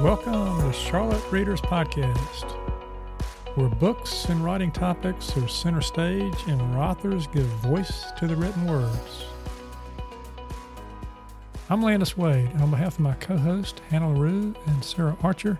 [0.00, 2.52] Welcome to Charlotte Readers Podcast,
[3.54, 8.36] where books and writing topics are center stage and where authors give voice to the
[8.36, 9.24] written words.
[11.70, 15.58] I'm Landis Wade, and on behalf of my co host, Hannah LaRue and Sarah Archer,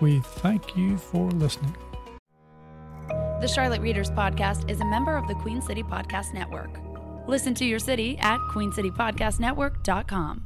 [0.00, 1.74] we thank you for listening.
[3.08, 6.78] The Charlotte Readers Podcast is a member of the Queen City Podcast Network.
[7.26, 10.44] Listen to your city at queencitypodcastnetwork.com.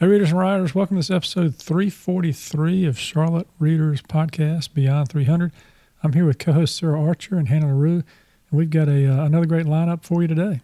[0.00, 5.52] Hey, readers and writers, welcome to this episode 343 of Charlotte Readers Podcast Beyond 300.
[6.02, 8.02] I'm here with co host Sarah Archer and Hannah LaRue,
[8.50, 10.62] and we've got a, uh, another great lineup for you today.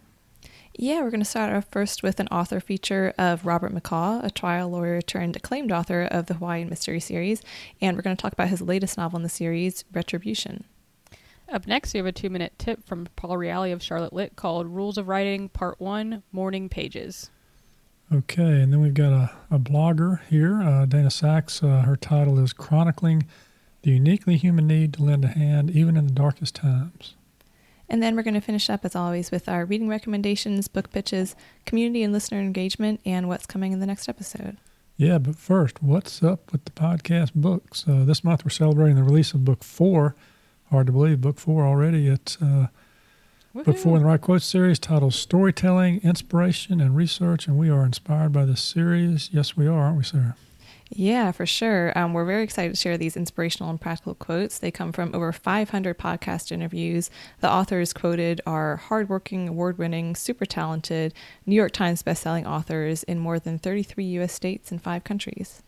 [0.74, 4.30] Yeah, we're going to start off first with an author feature of Robert McCaw, a
[4.30, 7.40] trial lawyer turned acclaimed author of the Hawaiian Mystery series,
[7.80, 10.64] and we're going to talk about his latest novel in the series, Retribution.
[11.48, 14.66] Up next, we have a two minute tip from Paul Reali of Charlotte Lit called
[14.66, 17.30] Rules of Writing Part 1 Morning Pages.
[18.12, 21.62] Okay, and then we've got a, a blogger here, uh, Dana Sachs.
[21.62, 23.26] Uh, her title is Chronicling
[23.82, 27.14] the Uniquely Human Need to Lend a Hand Even in the Darkest Times.
[27.88, 31.36] And then we're going to finish up, as always, with our reading recommendations, book pitches,
[31.66, 34.56] community and listener engagement, and what's coming in the next episode.
[34.96, 37.84] Yeah, but first, what's up with the podcast books?
[37.88, 40.16] Uh, this month we're celebrating the release of book four.
[40.70, 42.08] Hard to believe, book four already.
[42.08, 42.66] It's uh,
[43.52, 47.48] Book four in the Right Quote series titled Storytelling, Inspiration, and Research.
[47.48, 49.28] And we are inspired by this series.
[49.32, 50.36] Yes, we are, aren't we, Sarah?
[50.88, 51.96] Yeah, for sure.
[51.98, 54.58] Um, we're very excited to share these inspirational and practical quotes.
[54.58, 57.10] They come from over 500 podcast interviews.
[57.40, 61.12] The authors quoted are hardworking, award winning, super talented
[61.44, 64.32] New York Times bestselling authors in more than 33 U.S.
[64.32, 65.62] states and five countries.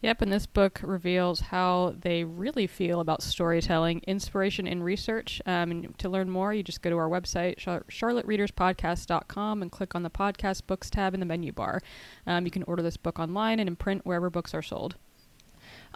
[0.00, 5.42] Yep, and this book reveals how they really feel about storytelling, inspiration, and research.
[5.44, 10.04] Um, and to learn more, you just go to our website, charlottereaderspodcast.com, and click on
[10.04, 11.82] the podcast books tab in the menu bar.
[12.28, 14.94] Um, you can order this book online and in print wherever books are sold.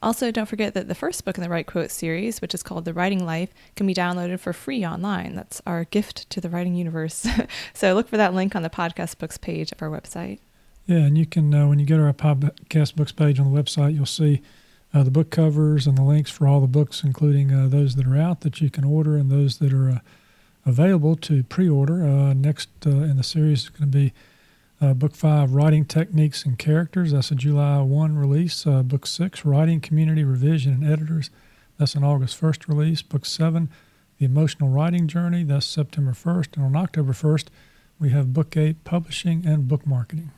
[0.02, 2.84] Also, don't forget that the first book in the Right Quote series, which is called
[2.84, 5.36] The Writing Life, can be downloaded for free online.
[5.36, 7.24] That's our gift to the writing universe.
[7.72, 10.40] so look for that link on the podcast books page of our website.
[10.86, 13.62] Yeah, and you can, uh, when you go to our podcast books page on the
[13.62, 14.42] website, you'll see
[14.92, 18.06] uh, the book covers and the links for all the books, including uh, those that
[18.06, 19.98] are out that you can order and those that are uh,
[20.66, 22.04] available to pre order.
[22.04, 24.12] Uh, next uh, in the series is going to be
[24.94, 27.12] Book 5, Writing Techniques and Characters.
[27.12, 28.64] That's a July 1 release.
[28.64, 31.30] book 6, Writing Community Revision and Editors.
[31.78, 33.00] That's an August 1st release.
[33.00, 33.70] Book 7,
[34.18, 35.44] The Emotional Writing Journey.
[35.44, 36.56] That's September 1st.
[36.56, 37.46] And on October 1st,
[38.00, 40.32] we have Book 8, Publishing and Book Marketing.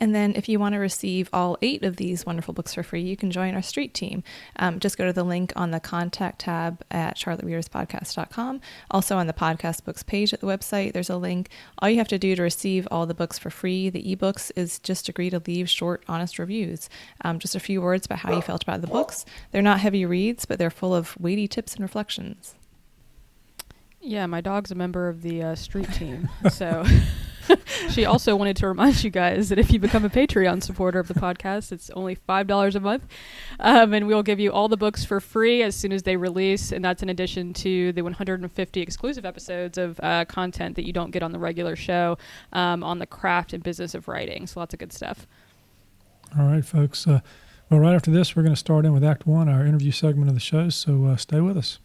[0.00, 3.02] And then, if you want to receive all eight of these wonderful books for free,
[3.02, 4.22] you can join our street team.
[4.56, 8.62] Um, just go to the link on the contact tab at charlottereaderspodcast.com.
[8.90, 11.50] Also, on the podcast books page at the website, there's a link.
[11.78, 14.78] All you have to do to receive all the books for free, the ebooks, is
[14.78, 16.88] just agree to leave short, honest reviews.
[17.22, 19.26] Um, just a few words about how you felt about the books.
[19.52, 22.54] They're not heavy reads, but they're full of weighty tips and reflections.
[24.00, 26.84] Yeah, my dog's a member of the uh, street team, so.
[27.90, 31.08] she also wanted to remind you guys that if you become a Patreon supporter of
[31.08, 33.06] the podcast, it's only five dollars a month,
[33.58, 36.70] um, and we'll give you all the books for free as soon as they release,
[36.72, 41.10] and that's in addition to the 150 exclusive episodes of uh, content that you don't
[41.10, 42.18] get on the regular show
[42.52, 44.46] um, on the craft and business of writing.
[44.46, 45.26] So lots of good stuff.
[46.38, 47.06] All right, folks.
[47.06, 47.20] Uh,
[47.68, 50.28] well, right after this, we're going to start in with Act One, our interview segment
[50.28, 50.68] of the show.
[50.68, 51.78] So uh, stay with us.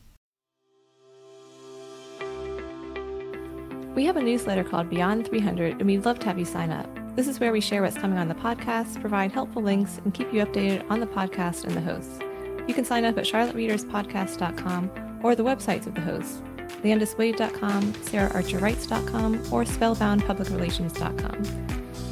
[3.96, 6.90] We have a newsletter called Beyond 300, and we'd love to have you sign up.
[7.16, 10.34] This is where we share what's coming on the podcast, provide helpful links, and keep
[10.34, 12.20] you updated on the podcast and the hosts.
[12.68, 16.42] You can sign up at charlottereaderspodcast.com or the websites of the hosts,
[16.84, 21.44] landiswade.com, saraharcherwrites.com, or spellboundpublicrelations.com.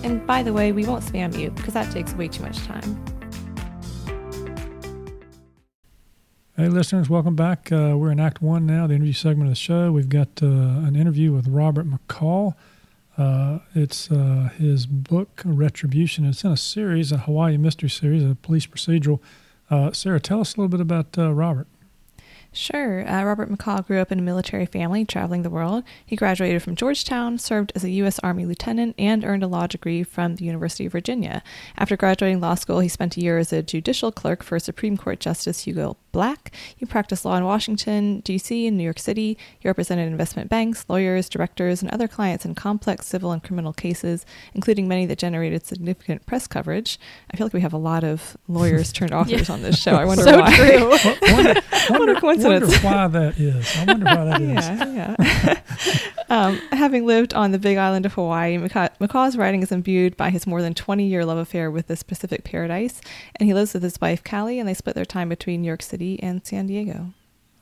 [0.03, 3.12] And by the way, we won't spam you because that takes way too much time.
[6.56, 7.72] Hey, listeners, welcome back.
[7.72, 9.91] Uh, we're in Act One now, the interview segment of the show.
[9.91, 12.53] We've got uh, an interview with Robert McCaw.
[13.17, 16.26] Uh, it's uh, his book, Retribution.
[16.26, 19.20] It's in a series, a Hawaii mystery series, a police procedural.
[19.72, 21.66] Uh, Sarah, tell us a little bit about uh, Robert.
[22.52, 23.03] Sure.
[23.03, 25.84] Robert McCaw grew up in a military family traveling the world.
[26.06, 28.20] He graduated from Georgetown, served as a U.S.
[28.20, 31.41] Army lieutenant, and earned a law degree from the University of Virginia.
[31.78, 35.20] After graduating law school, he spent a year as a judicial clerk for Supreme Court
[35.20, 36.51] Justice Hugo Black.
[36.77, 39.35] You practice law in Washington, D.C., and New York City.
[39.61, 44.23] You represented investment banks, lawyers, directors, and other clients in complex civil and criminal cases,
[44.53, 46.99] including many that generated significant press coverage.
[47.33, 49.95] I feel like we have a lot of lawyers turned authors on this show.
[49.95, 50.55] I wonder so why.
[50.55, 50.89] true.
[51.33, 52.83] wonder, wonder, coincidence.
[52.83, 53.75] wonder why that is.
[53.75, 54.65] I wonder why that is.
[54.93, 56.25] yeah, yeah.
[56.29, 60.29] um, having lived on the big island of Hawaii, McCaw- McCaw's writing is imbued by
[60.29, 63.01] his more than 20 year love affair with this Pacific paradise,
[63.37, 65.81] and he lives with his wife, Callie, and they split their time between New York
[65.81, 67.14] City and San Diego.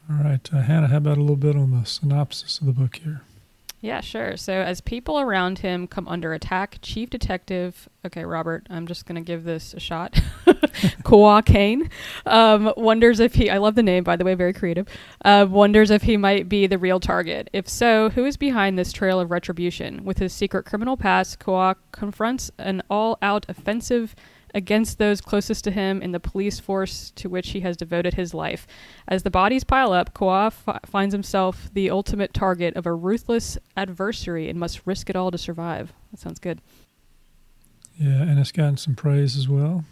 [0.10, 2.98] All right, uh, Hannah, how about a little bit on the synopsis of the book
[2.98, 3.22] here?
[3.82, 4.38] Yeah, sure.
[4.38, 9.16] So, as people around him come under attack, Chief Detective, okay, Robert, I'm just going
[9.16, 10.22] to give this a shot.
[11.04, 11.90] Kwa Kane
[12.28, 14.88] um, wonders if he, I love the name, by the way, very creative,
[15.26, 17.50] uh, wonders if he might be the real target.
[17.54, 20.04] If so, who is behind this trail of retribution?
[20.06, 24.14] With his secret criminal past, Kwa confronts an all out offensive
[24.53, 28.33] against those closest to him in the police force to which he has devoted his
[28.33, 28.68] life.
[29.07, 33.57] As the bodies pile up, Kwa f- finds himself the ultimate target of a ruthless
[33.77, 35.94] adversary and must risk it all to survive.
[36.12, 36.62] That sounds good.
[37.98, 39.86] Yeah, and it's gotten some praise as well.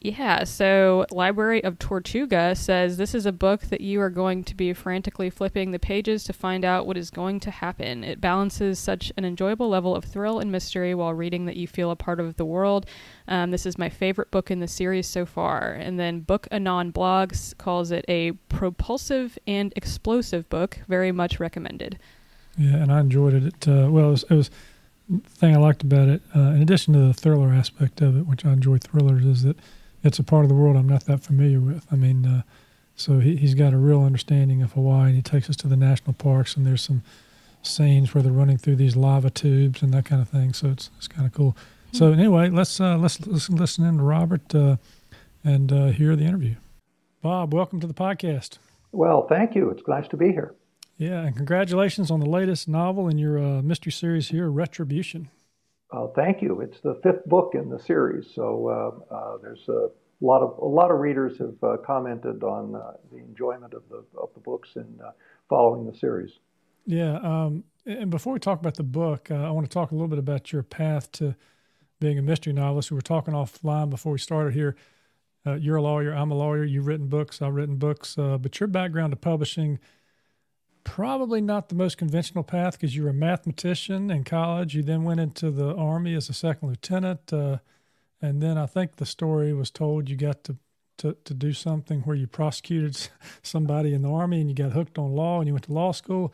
[0.00, 4.54] Yeah, so Library of Tortuga says this is a book that you are going to
[4.54, 8.04] be frantically flipping the pages to find out what is going to happen.
[8.04, 11.90] It balances such an enjoyable level of thrill and mystery while reading that you feel
[11.90, 12.86] a part of the world.
[13.26, 15.72] Um, this is my favorite book in the series so far.
[15.72, 20.78] And then Book Anon Blogs calls it a propulsive and explosive book.
[20.88, 21.98] Very much recommended.
[22.58, 23.44] Yeah, and I enjoyed it.
[23.44, 24.50] it uh, well, it was, it was
[25.08, 28.26] the thing I liked about it, uh, in addition to the thriller aspect of it,
[28.26, 29.56] which I enjoy thrillers, is that
[30.06, 31.84] it's a part of the world I'm not that familiar with.
[31.90, 32.42] I mean, uh,
[32.94, 35.76] so he, he's got a real understanding of Hawaii, and he takes us to the
[35.76, 37.02] national parks, and there's some
[37.62, 40.52] scenes where they're running through these lava tubes and that kind of thing.
[40.52, 41.56] So it's it's kind of cool.
[41.92, 44.76] So anyway, let's uh, let's, let's listen in to Robert uh,
[45.44, 46.54] and uh, hear the interview.
[47.22, 48.58] Bob, welcome to the podcast.
[48.92, 49.70] Well, thank you.
[49.70, 50.54] It's nice to be here.
[50.96, 55.28] Yeah, and congratulations on the latest novel in your uh, mystery series here, Retribution.
[55.90, 56.60] Uh, thank you.
[56.60, 59.88] It's the fifth book in the series, so uh, uh, there's a
[60.20, 64.04] lot of a lot of readers have uh, commented on uh, the enjoyment of the
[64.18, 65.12] of the books and uh,
[65.48, 66.32] following the series.
[66.86, 70.08] Yeah, um, and before we talk about the book, I want to talk a little
[70.08, 71.36] bit about your path to
[72.00, 72.90] being a mystery novelist.
[72.90, 74.76] We were talking offline before we started here.
[75.58, 76.12] you're a lawyer.
[76.12, 76.64] I'm a lawyer.
[76.64, 77.40] You've written books.
[77.40, 78.16] I've written books.
[78.16, 79.78] but your background to publishing
[80.86, 84.76] probably not the most conventional path because you were a mathematician in college.
[84.76, 87.32] You then went into the Army as a second lieutenant.
[87.32, 87.58] Uh,
[88.22, 90.56] and then I think the story was told you got to,
[90.98, 92.96] to, to do something where you prosecuted
[93.42, 95.90] somebody in the Army and you got hooked on law and you went to law
[95.90, 96.32] school.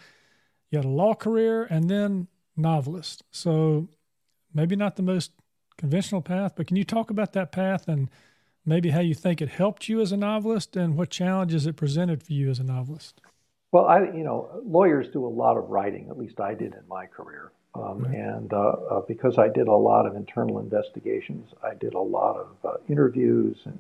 [0.69, 3.25] You had a law career and then novelist.
[3.31, 3.89] So
[4.53, 5.33] maybe not the most
[5.79, 8.11] conventional path, but can you talk about that path and
[8.67, 12.23] maybe how you think it helped you as a novelist and what challenges it presented
[12.23, 13.19] for you as a novelist?
[13.73, 16.09] Well, I, you know, lawyers do a lot of writing.
[16.11, 18.15] At least I did in my career, um, right.
[18.15, 22.37] and uh, uh, because I did a lot of internal investigations, I did a lot
[22.37, 23.79] of uh, interviews and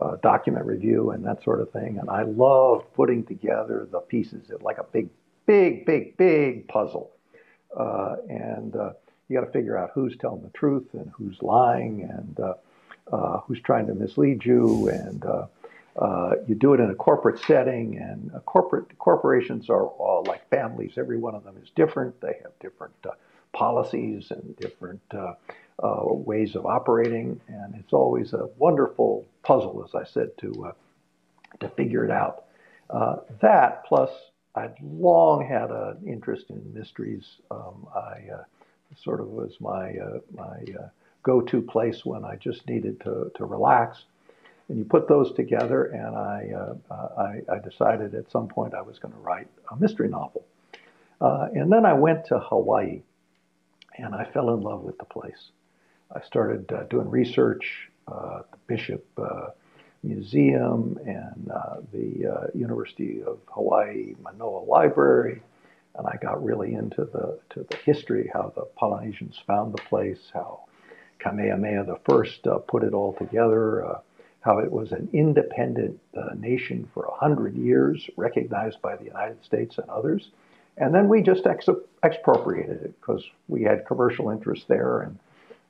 [0.00, 1.98] uh, document review and that sort of thing.
[1.98, 5.08] And I love putting together the pieces like a big,
[5.46, 7.10] big, big, big puzzle.
[7.76, 8.92] Uh, and uh,
[9.28, 12.38] you got to figure out who's telling the truth and who's lying and
[13.46, 15.24] who's trying to mislead you and
[15.96, 20.48] uh, you do it in a corporate setting, and uh, corporate corporations are all like
[20.50, 20.94] families.
[20.96, 22.20] Every one of them is different.
[22.20, 23.12] They have different uh,
[23.52, 25.34] policies and different uh,
[25.82, 30.72] uh, ways of operating, and it's always a wonderful puzzle, as I said, to
[31.60, 32.46] to figure it out.
[33.40, 34.10] that plus,
[34.56, 37.36] I'd long had an interest in mysteries.
[37.52, 38.30] Um, I
[38.96, 39.94] sort of was my
[40.34, 40.64] my
[41.22, 44.06] go-to place when I just needed to to relax.
[44.68, 48.80] And you put those together, and I, uh, I, I, decided at some point I
[48.80, 50.46] was going to write a mystery novel.
[51.20, 53.02] Uh, and then I went to Hawaii,
[53.98, 55.50] and I fell in love with the place.
[56.14, 59.48] I started uh, doing research uh, at the Bishop uh,
[60.02, 65.42] Museum and uh, the University of Hawaii Manoa Library,
[65.94, 70.30] and I got really into the to the history, how the Polynesians found the place,
[70.32, 70.60] how
[71.20, 74.00] Kamehameha I put it all together
[74.44, 79.78] how it was an independent uh, nation for 100 years, recognized by the United States
[79.78, 80.30] and others.
[80.76, 81.68] And then we just ex-
[82.04, 85.18] expropriated it because we had commercial interests there and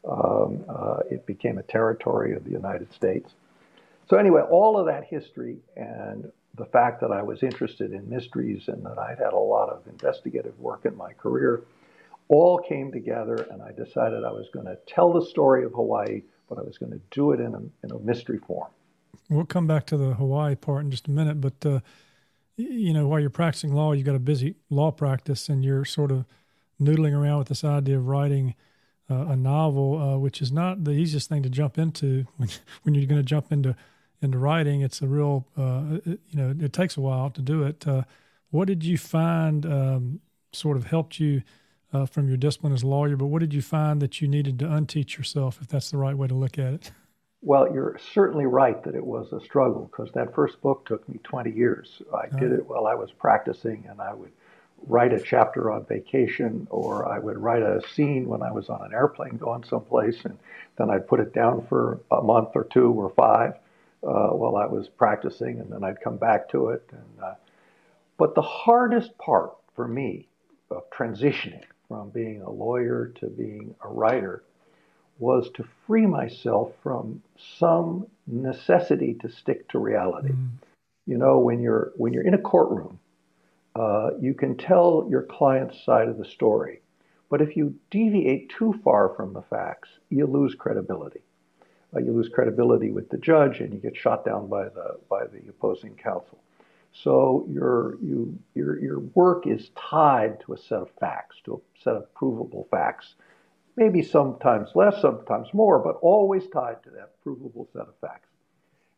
[0.09, 3.33] um, uh, it became a territory of the United States.
[4.11, 8.65] So, anyway, all of that history and the fact that I was interested in mysteries
[8.69, 11.63] and that I'd had a lot of investigative work in my career
[12.29, 16.23] all came together, and I decided I was going to tell the story of Hawaii
[16.49, 18.69] but I was going to do it in a, in a mystery form.
[19.29, 21.81] we'll come back to the Hawaii part in just a minute, but uh,
[22.57, 26.13] you know, while you're practicing law, you've got a busy law practice, and you're sort
[26.13, 26.25] of
[26.81, 28.55] noodling around with this idea of writing
[29.11, 32.49] uh, a novel, uh, which is not the easiest thing to jump into when
[32.83, 33.75] when you're going to jump into
[34.23, 34.81] into writing.
[34.81, 37.87] It's a real, uh, it, you know, it takes a while to do it.
[37.87, 38.03] Uh,
[38.51, 40.21] what did you find um,
[40.53, 41.43] sort of helped you
[41.95, 43.17] uh, from your discipline as a lawyer?
[43.17, 46.17] But what did you find that you needed to unteach yourself, if that's the right
[46.17, 46.93] way to look at it?
[47.41, 51.21] Well, you're certainly right that it was a struggle because that first book took me
[51.25, 52.01] 20 years.
[52.15, 54.33] I did it while I was practicing, and I would
[54.87, 58.83] write a chapter on vacation, or I would write a scene when I was on
[58.83, 60.39] an airplane going someplace, and
[60.79, 63.55] then I'd put it down for a month or two or five
[64.03, 66.89] uh, while I was practicing, and then I'd come back to it.
[66.93, 67.35] And uh,
[68.17, 70.29] but the hardest part for me
[70.71, 74.43] of transitioning from being a lawyer to being a writer
[75.19, 77.23] was to free myself from
[77.59, 80.31] some necessity to stick to reality.
[80.31, 80.49] Mm.
[81.07, 82.99] You know, when you're when you're in a courtroom,
[83.77, 86.81] uh, you can tell your client's side of the story,
[87.31, 91.21] but if you deviate too far from the facts, you lose credibility.
[91.95, 95.25] Uh, you lose credibility with the judge, and you get shot down by the by
[95.27, 96.39] the opposing counsel.
[96.95, 101.83] So your you your your work is tied to a set of facts, to a
[101.83, 103.15] set of provable facts
[103.77, 108.29] maybe sometimes less, sometimes more, but always tied to that provable set of facts.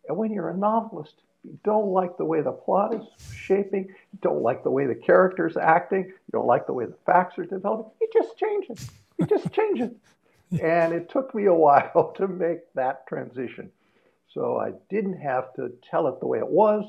[0.09, 4.19] And when you're a novelist, you don't like the way the plot is shaping, you
[4.21, 7.45] don't like the way the character's acting, you don't like the way the facts are
[7.45, 8.85] developing, you just change it.
[9.19, 9.97] You just change it.
[10.63, 13.69] And it took me a while to make that transition.
[14.33, 16.85] So I didn't have to tell it the way it was.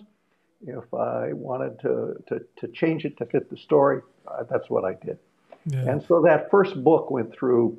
[0.66, 4.86] If I wanted to, to, to change it to fit the story, uh, that's what
[4.86, 5.20] I did.
[5.66, 5.92] Yeah.
[5.92, 7.78] And so that first book went through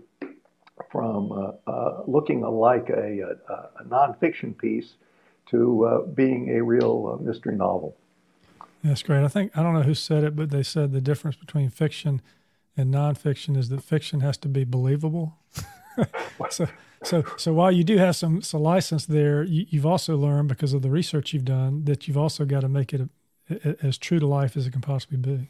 [0.91, 4.95] from uh, uh, looking like a, a, a, nonfiction piece
[5.51, 7.97] to uh, being a real uh, mystery novel.
[8.85, 9.25] That's great.
[9.25, 12.23] I think, I don't know who said it, but they said the difference between fiction
[12.77, 15.37] and nonfiction is that fiction has to be believable.
[16.51, 16.69] so,
[17.09, 20.75] so, so while you do have some, some license there, you, have also learned because
[20.75, 23.09] of the research you've done that you've also got to make it
[23.51, 25.49] a, a, as true to life as it can possibly be.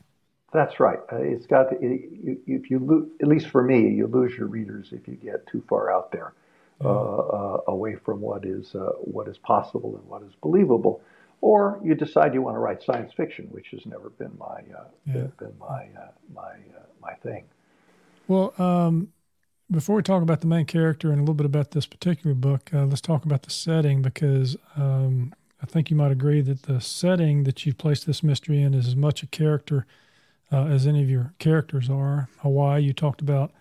[0.53, 0.99] That's right.
[1.13, 4.47] Uh, it's got to, it, if you lose, at least for me, you lose your
[4.47, 6.33] readers if you get too far out there,
[6.83, 11.03] uh, uh, away from what is uh, what is possible and what is believable,
[11.41, 14.85] or you decide you want to write science fiction, which has never been my uh,
[15.05, 15.27] yeah.
[15.39, 16.53] been my uh, my
[17.03, 17.45] my thing.
[18.27, 19.09] Well, um,
[19.71, 22.71] before we talk about the main character and a little bit about this particular book,
[22.73, 27.45] let's talk about the setting because um, I think you might agree that the setting
[27.45, 29.87] that you've placed this mystery in is as much a character
[30.53, 32.29] uh, as any of your characters are.
[32.39, 33.53] Hawaii, you talked about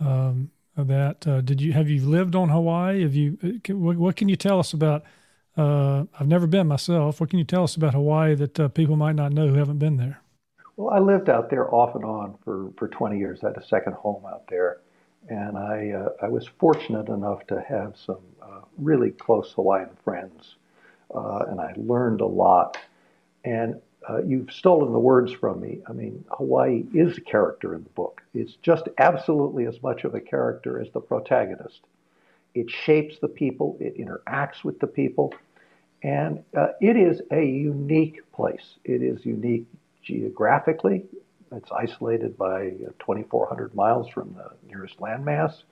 [0.00, 1.26] um, that.
[1.26, 3.02] Uh, did you have you lived on Hawaii?
[3.02, 3.38] Have you?
[3.42, 5.04] Uh, what, what, can you tell us about?
[5.56, 7.20] Uh, I've never been myself.
[7.20, 9.78] What can you tell us about Hawaii that uh, people might not know who haven't
[9.78, 10.20] been there?
[10.76, 13.40] Well, I lived out there off and on for, for 20 years.
[13.44, 14.78] I had a second home out there,
[15.28, 18.18] and I uh, I was fortunate enough to have some
[18.78, 20.56] really close Hawaiian friends,
[21.14, 22.78] and I learned a lot.
[23.44, 25.80] And uh, you've stolen the words from me.
[25.86, 28.22] I mean, Hawaii is a character in the book.
[28.34, 31.80] It's just absolutely as much of a character as the protagonist.
[32.54, 35.32] It shapes the people, it interacts with the people,
[36.02, 38.74] and uh, it is a unique place.
[38.84, 39.66] It is unique
[40.02, 41.04] geographically.
[41.54, 45.62] It's isolated by uh, 2,400 miles from the nearest landmass.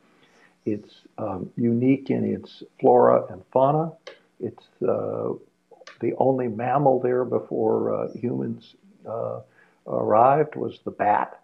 [0.67, 3.93] It's um, unique in its flora and fauna.
[4.41, 5.33] It's uh,
[6.01, 8.75] the only mammal there before uh, humans
[9.09, 9.41] uh,
[9.87, 11.41] arrived was the bat.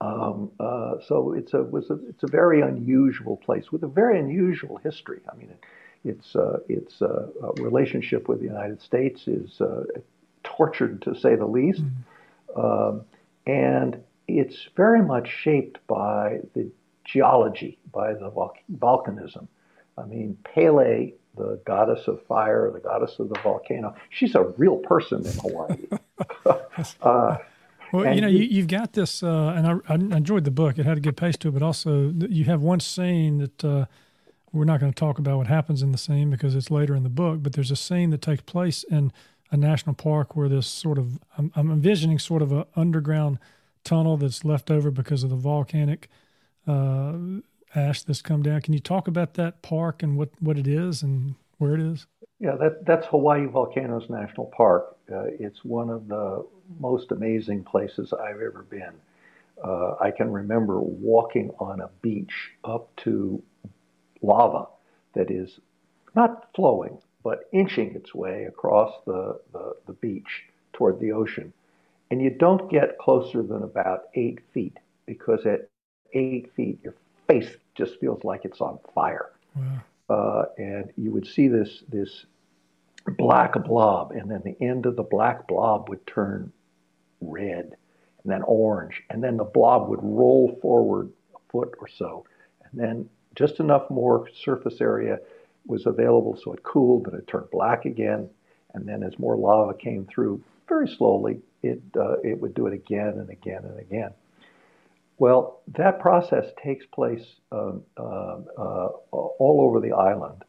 [0.00, 4.18] Um, uh, so it's a was a, it's a very unusual place with a very
[4.18, 5.20] unusual history.
[5.30, 5.64] I mean, it,
[6.04, 7.28] its uh, its uh,
[7.58, 9.84] relationship with the United States is uh,
[10.44, 12.60] tortured to say the least, mm-hmm.
[12.60, 13.04] um,
[13.46, 16.70] and it's very much shaped by the
[17.04, 18.30] geology, by the
[18.70, 19.46] volcanism.
[19.96, 23.94] I mean, Pele the goddess of fire, the goddess of the volcano.
[24.10, 25.86] She's a real person in Hawaii.
[27.02, 27.36] uh,
[27.92, 30.78] well, you know, you, have got this, uh, and I, I, enjoyed the book.
[30.78, 33.86] It had a good pace to it, but also you have one scene that uh,
[34.52, 37.04] we're not going to talk about what happens in the scene because it's later in
[37.04, 37.42] the book.
[37.42, 39.12] But there's a scene that takes place in
[39.50, 43.38] a national park where this sort of I'm, I'm envisioning sort of an underground
[43.84, 46.08] tunnel that's left over because of the volcanic
[46.66, 47.14] uh,
[47.74, 48.60] ash that's come down.
[48.60, 52.06] Can you talk about that park and what, what it is and where it is?
[52.40, 54.96] Yeah, that, that's Hawaii Volcanoes National Park.
[55.10, 56.44] Uh, it's one of the
[56.80, 58.92] most amazing places I've ever been.
[59.62, 63.42] Uh, I can remember walking on a beach up to
[64.20, 64.66] lava
[65.14, 65.60] that is
[66.14, 71.52] not flowing, but inching its way across the, the, the beach toward the ocean.
[72.08, 75.68] And you don't get closer than about eight feet because at
[76.12, 76.94] eight feet, your
[77.26, 79.32] face just feels like it's on fire.
[79.56, 79.80] Wow.
[80.08, 82.26] Uh, and you would see this this
[83.18, 86.52] black blob, and then the end of the black blob would turn
[87.20, 87.74] red,
[88.22, 92.24] and then orange, and then the blob would roll forward a foot or so,
[92.62, 95.18] and then just enough more surface area
[95.66, 98.28] was available so it cooled, but it turned black again,
[98.74, 102.72] and then as more lava came through, very slowly, it uh, it would do it
[102.72, 104.10] again and again and again.
[105.18, 110.44] Well, that process takes place um, uh, uh, all over the island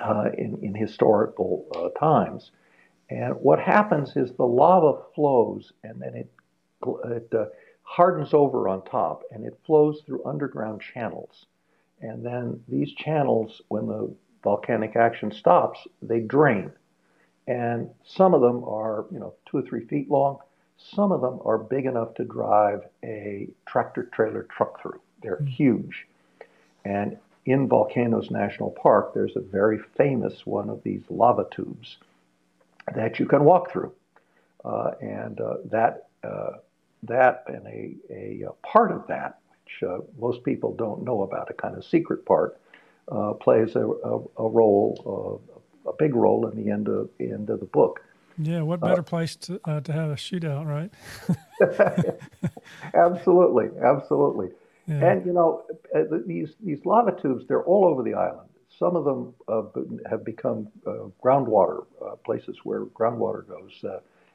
[0.00, 2.52] uh, in, in, historical uh, times.
[3.10, 6.32] And what happens is the lava flows and then it,
[7.06, 7.46] it uh,
[7.82, 11.46] hardens over on top and it flows through underground channels.
[12.04, 16.70] And then these channels, when the volcanic action stops, they drain.
[17.46, 20.38] And some of them are, you know, two or three feet long
[20.76, 25.00] some of them are big enough to drive a tractor trailer truck through.
[25.22, 25.46] They're mm-hmm.
[25.46, 26.06] huge.
[26.84, 31.96] And in Volcanoes National Park, there's a very famous one of these lava tubes
[32.94, 33.92] that you can walk through.
[34.64, 36.52] Uh, and uh, that, uh,
[37.02, 39.38] that and a, a, part of that,
[39.82, 42.60] uh, most people don't know about, a kind of secret part,
[43.10, 45.42] uh, plays a, a, a role,
[45.86, 48.00] uh, a big role in the end of, end of the book.
[48.38, 50.90] Yeah, what better uh, place to uh, to have a shootout, right?
[52.94, 54.48] absolutely, absolutely.
[54.88, 55.12] Yeah.
[55.12, 58.48] And you know, uh, these these lava tubes, they're all over the island.
[58.76, 59.62] Some of them uh,
[60.10, 63.84] have become uh, groundwater uh, places where groundwater goes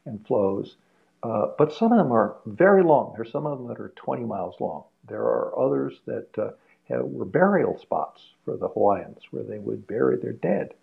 [0.06, 0.78] and flows.
[1.22, 3.14] but some of them are very long.
[3.16, 4.86] There's some of them that are 20 miles long.
[5.10, 6.56] There are others that
[6.90, 10.74] have, were burial spots for the Hawaiians, where they would bury their dead.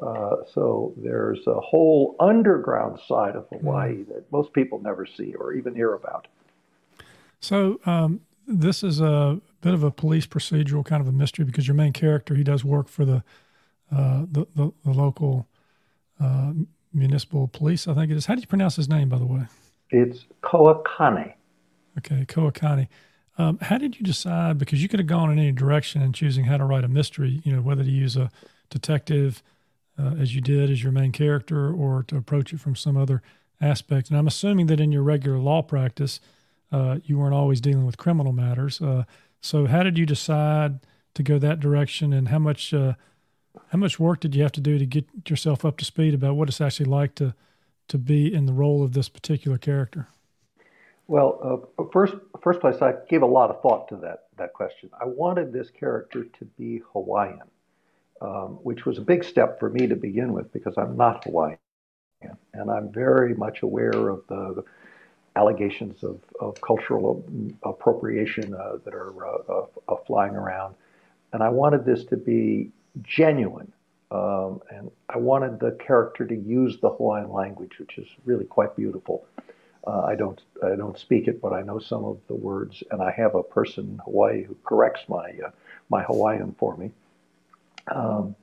[0.00, 4.08] Uh, so there's a whole underground side of Hawaii mm.
[4.08, 6.28] that most people never see or even hear about.
[7.40, 11.66] So um, this is a bit of a police procedural kind of a mystery because
[11.66, 13.22] your main character he does work for the
[13.90, 15.46] uh, the, the, the, local
[16.20, 16.52] uh,
[16.92, 17.86] municipal police.
[17.86, 18.26] I think it is.
[18.26, 19.42] How do you pronounce his name, by the way?
[19.90, 21.32] It's Koa Kane.
[21.98, 22.88] Okay, Koa Kane.
[23.38, 24.58] Um, how did you decide?
[24.58, 27.40] Because you could have gone in any direction in choosing how to write a mystery.
[27.44, 28.30] You know, whether to use a
[28.70, 29.42] detective
[29.98, 33.22] uh, as you did as your main character or to approach it from some other
[33.60, 34.10] aspect.
[34.10, 36.20] And I'm assuming that in your regular law practice,
[36.72, 38.80] uh, you weren't always dealing with criminal matters.
[38.80, 39.04] Uh,
[39.40, 40.80] so, how did you decide
[41.14, 42.94] to go that direction, and how much uh,
[43.68, 46.36] how much work did you have to do to get yourself up to speed about
[46.36, 47.34] what it's actually like to
[47.88, 50.08] to be in the role of this particular character?
[51.08, 54.90] Well, uh, first, first place, I gave a lot of thought to that that question.
[55.00, 57.48] I wanted this character to be Hawaiian
[58.20, 61.58] um, which was a big step for me to begin with because I'm not Hawaiian.
[62.54, 64.64] And I'm very much aware of the,
[65.36, 67.22] allegations of, of, cultural
[67.62, 69.12] appropriation uh, that are
[69.46, 70.74] uh, flying around.
[71.34, 72.70] And I wanted this to be
[73.02, 73.70] genuine.
[74.10, 78.74] Um, and I wanted the character to use the Hawaiian language, which is really quite
[78.76, 79.26] beautiful.
[79.86, 83.00] Uh, I don't I don't speak it, but I know some of the words, and
[83.00, 85.50] I have a person in Hawaii who corrects my uh,
[85.88, 86.90] my Hawaiian for me.
[87.94, 88.34] Um,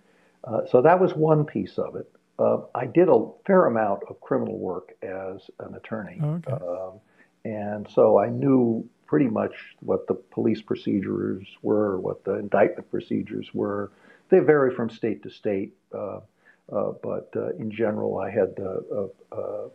[0.45, 2.09] uh, so that was one piece of it.
[2.39, 6.19] Uh, I did a fair amount of criminal work as an attorney.
[6.23, 6.51] Okay.
[6.51, 6.99] Um,
[7.45, 13.53] and so I knew pretty much what the police procedures were, what the indictment procedures
[13.53, 13.91] were.
[14.29, 16.21] They vary from state to state, uh
[16.69, 19.69] but uh, in general, I had a, a,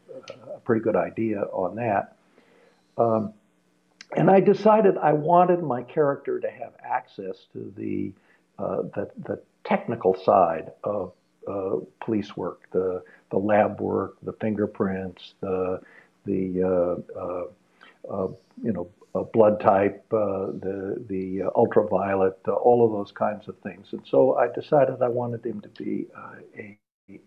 [0.65, 2.17] pretty good idea on that.
[2.99, 3.33] Um,
[4.17, 8.13] and I decided I wanted my character to have access to the
[8.59, 11.13] uh, the, the technical side of
[11.47, 15.81] uh, police work, the the lab work, the fingerprints, the
[16.25, 17.45] the uh, uh,
[18.11, 18.29] uh
[18.63, 18.89] you know
[19.25, 23.89] blood type, uh, the the ultraviolet, all of those kinds of things.
[23.93, 26.07] And so I decided I wanted him to be
[26.59, 26.79] a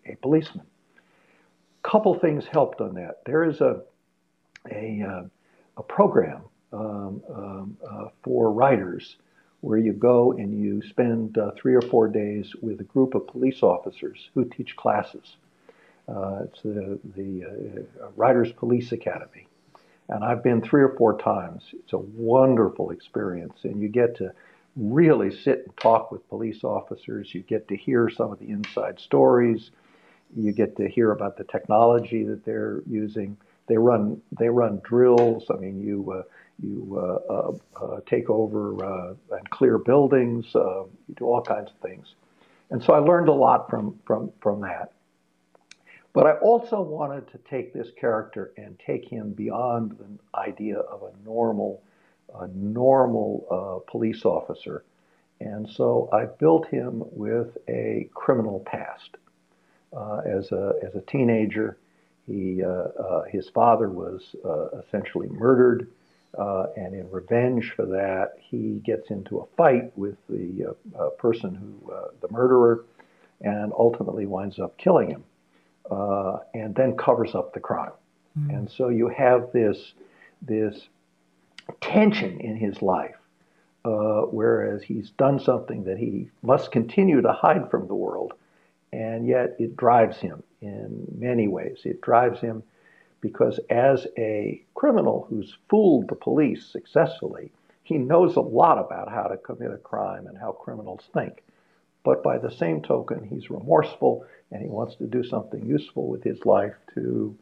[0.06, 0.66] a policeman.
[1.82, 3.22] Couple things helped on that.
[3.26, 3.82] There is a
[4.70, 5.28] a
[5.76, 7.76] a program um, um,
[8.22, 9.16] for writers
[9.60, 13.26] where you go and you spend uh, three or four days with a group of
[13.28, 15.36] police officers who teach classes.
[16.08, 17.44] Uh, it's the, the
[18.02, 19.46] uh, Writers Police Academy.
[20.12, 21.62] And I've been three or four times.
[21.72, 24.32] It's a wonderful experience, and you get to
[24.76, 27.34] really sit and talk with police officers.
[27.34, 29.70] You get to hear some of the inside stories.
[30.36, 33.36] You get to hear about the technology that they're using.
[33.68, 35.44] They run they run drills.
[35.50, 36.22] I mean, you uh,
[36.62, 42.14] you uh, uh, uh, take over and clear buildings, you do all kinds of things.
[42.70, 44.92] And so I learned a lot from, from, from that.
[46.12, 51.02] But I also wanted to take this character and take him beyond the idea of
[51.02, 51.82] a normal,
[52.38, 54.84] a normal uh, police officer.
[55.40, 59.16] And so I built him with a criminal past.
[59.96, 61.78] Uh, as, a, as a teenager,
[62.26, 65.88] he, uh, uh his father was uh, essentially murdered.
[66.38, 70.74] Uh, and in revenge for that, he gets into a fight with the
[71.18, 72.84] person who, the murderer,
[73.42, 75.24] and ultimately winds up killing him
[75.90, 77.92] uh, and then covers up the crime.
[78.38, 78.56] Mm.
[78.56, 79.94] And so you have this
[80.40, 80.88] this
[81.80, 83.16] tension in his life,
[83.84, 88.32] uh, whereas he's done something that he must continue to hide from the world,
[88.92, 91.78] and yet it drives him in many ways.
[91.84, 92.62] It drives him
[93.20, 97.52] because as a criminal who's fooled the police successfully,
[97.84, 101.42] he knows a lot about how to commit a crime and how criminals think.
[102.04, 106.22] But by the same token, he's remorseful and he wants to do something useful with
[106.22, 107.36] his life to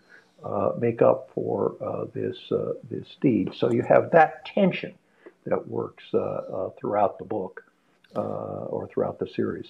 [0.45, 3.53] uh, make up for uh, this uh, this deed.
[3.57, 4.95] So you have that tension
[5.45, 7.65] that works uh, uh, throughout the book
[8.15, 9.69] uh, or throughout the series.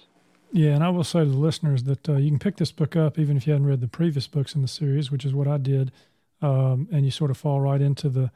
[0.53, 3.17] Yeah, and I will say to the listeners that you can pick this book up
[3.17, 5.57] even if you hadn't read the previous books in the series, which is what I
[5.57, 5.93] did,
[6.41, 8.31] um, and you sort of fall right into the.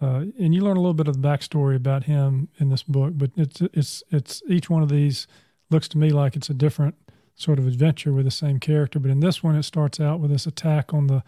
[0.00, 3.32] and you learn a little bit of the backstory about him in this book, but
[3.36, 5.26] it's it's it's each one of these
[5.70, 6.94] looks to me like it's a different
[7.34, 8.98] sort of adventure with the same character.
[8.98, 11.22] But in this one, it starts out with this attack on the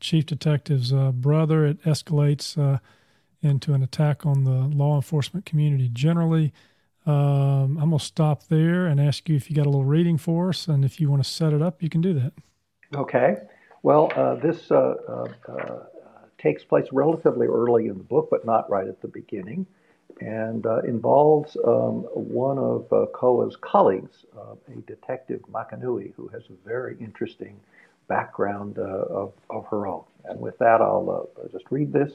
[0.00, 1.66] chief detective's uh, brother.
[1.66, 2.78] It escalates uh,
[3.42, 6.52] into an attack on the law enforcement community generally.
[7.06, 10.18] Um, I'm going to stop there and ask you if you got a little reading
[10.18, 12.32] for us, and if you want to set it up, you can do that.
[12.94, 13.36] Okay.
[13.82, 15.78] Well, uh, this uh, uh, uh,
[16.36, 19.66] takes place relatively early in the book, but not right at the beginning
[20.20, 26.42] and uh, involves um, one of uh, Koa's colleagues, uh, a detective Makanui, who has
[26.48, 27.60] a very interesting
[28.08, 30.04] background uh, of, of her own.
[30.24, 32.12] And with that, I'll uh, just read this.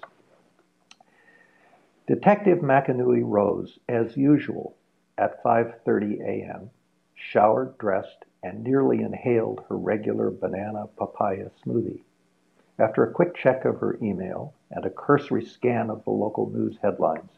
[2.07, 4.75] Detective Makanui rose, as usual,
[5.17, 6.69] at 5.30 a.m.,
[7.13, 12.01] showered, dressed, and nearly inhaled her regular banana papaya smoothie.
[12.79, 16.77] After a quick check of her email and a cursory scan of the local news
[16.81, 17.29] headlines,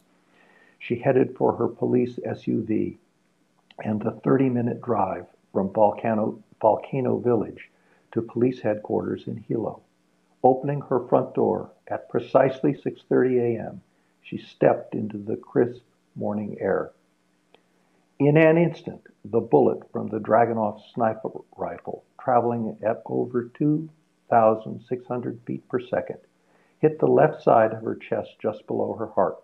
[0.84, 2.98] she headed for her police SUV
[3.86, 7.72] and the 30 minute drive from Volcano, Volcano Village
[8.12, 9.82] to police headquarters in Hilo.
[10.44, 13.82] Opening her front door at precisely 6:30 a.m.,
[14.22, 15.84] she stepped into the crisp
[16.16, 16.92] morning air.
[18.20, 25.66] In an instant, the bullet from the Dragunov sniper rifle, traveling at over 2,600 feet
[25.70, 26.20] per second,
[26.80, 29.43] hit the left side of her chest just below her heart.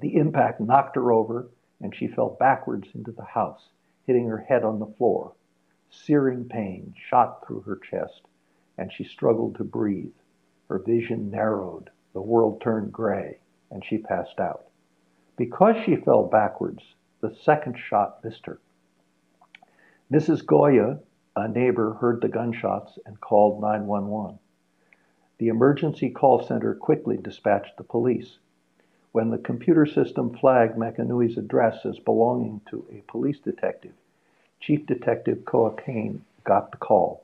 [0.00, 1.48] The impact knocked her over,
[1.80, 3.70] and she fell backwards into the house,
[4.06, 5.34] hitting her head on the floor.
[5.88, 8.22] Searing pain shot through her chest,
[8.76, 10.14] and she struggled to breathe.
[10.68, 13.38] Her vision narrowed, the world turned gray,
[13.70, 14.66] and she passed out.
[15.36, 18.58] Because she fell backwards, the second shot missed her.
[20.10, 20.44] Mrs.
[20.44, 21.00] Goya,
[21.36, 24.38] a neighbor, heard the gunshots and called 911.
[25.38, 28.38] The emergency call center quickly dispatched the police.
[29.14, 33.92] When the computer system flagged Makanui's address as belonging to a police detective,
[34.58, 37.22] Chief Detective Koa Kane got the call.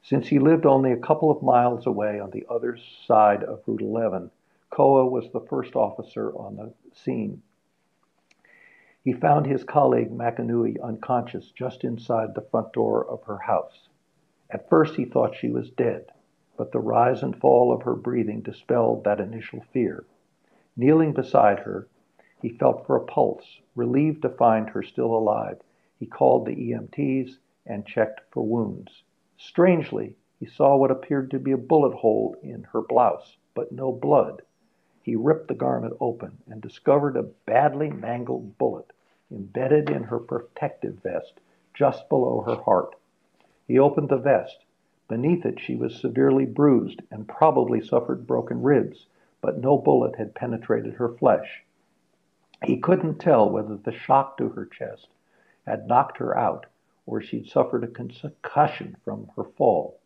[0.00, 3.82] Since he lived only a couple of miles away on the other side of Route
[3.82, 4.30] 11,
[4.70, 7.42] Koa was the first officer on the scene.
[9.02, 13.90] He found his colleague Makanui unconscious just inside the front door of her house.
[14.48, 16.12] At first he thought she was dead,
[16.56, 20.06] but the rise and fall of her breathing dispelled that initial fear.
[20.76, 21.86] Kneeling beside her,
[22.42, 23.60] he felt for a pulse.
[23.76, 25.60] Relieved to find her still alive,
[26.00, 29.04] he called the EMTs and checked for wounds.
[29.36, 33.92] Strangely, he saw what appeared to be a bullet hole in her blouse, but no
[33.92, 34.42] blood.
[35.00, 38.92] He ripped the garment open and discovered a badly mangled bullet
[39.30, 41.38] embedded in her protective vest
[41.72, 42.96] just below her heart.
[43.68, 44.64] He opened the vest.
[45.06, 49.06] Beneath it, she was severely bruised and probably suffered broken ribs
[49.44, 51.62] but no bullet had penetrated her flesh.
[52.64, 55.08] He couldn't tell whether the shock to her chest
[55.66, 56.64] had knocked her out
[57.04, 60.00] or she'd suffered a concussion from her fall.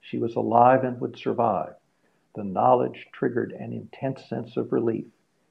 [0.00, 1.76] She was alive and would survive.
[2.34, 5.06] The knowledge triggered an intense sense of relief.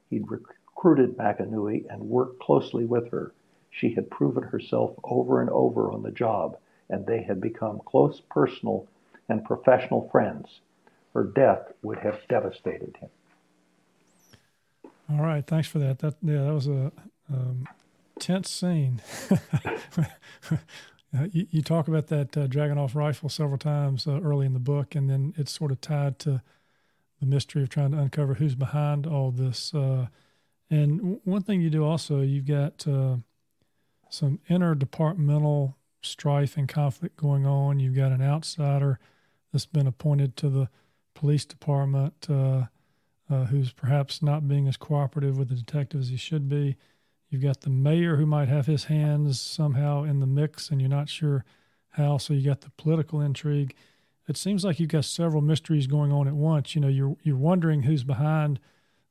[0.09, 3.33] He'd recruited Makanui and worked closely with her.
[3.69, 6.57] She had proven herself over and over on the job,
[6.89, 8.87] and they had become close personal
[9.29, 10.59] and professional friends.
[11.13, 13.09] Her death would have devastated him.
[15.11, 15.99] All right, thanks for that.
[15.99, 16.91] That yeah, that was a
[17.31, 17.67] um,
[18.19, 19.01] tense scene.
[21.13, 24.59] Uh, you, you, talk about that uh, Dragunov rifle several times uh, early in the
[24.59, 26.41] book, and then it's sort of tied to
[27.19, 29.73] the mystery of trying to uncover who's behind all this.
[29.73, 30.07] Uh,
[30.69, 33.17] and w- one thing you do also, you've got uh,
[34.09, 37.81] some interdepartmental strife and conflict going on.
[37.81, 38.97] You've got an outsider
[39.51, 40.69] that's been appointed to the
[41.13, 42.29] police department
[43.31, 46.75] uh, who's perhaps not being as cooperative with the detective as he should be
[47.31, 50.89] You've got the mayor who might have his hands somehow in the mix, and you're
[50.89, 51.45] not sure
[51.91, 52.17] how.
[52.17, 53.73] So you got the political intrigue.
[54.27, 56.75] It seems like you've got several mysteries going on at once.
[56.75, 58.59] You know, you're you're wondering who's behind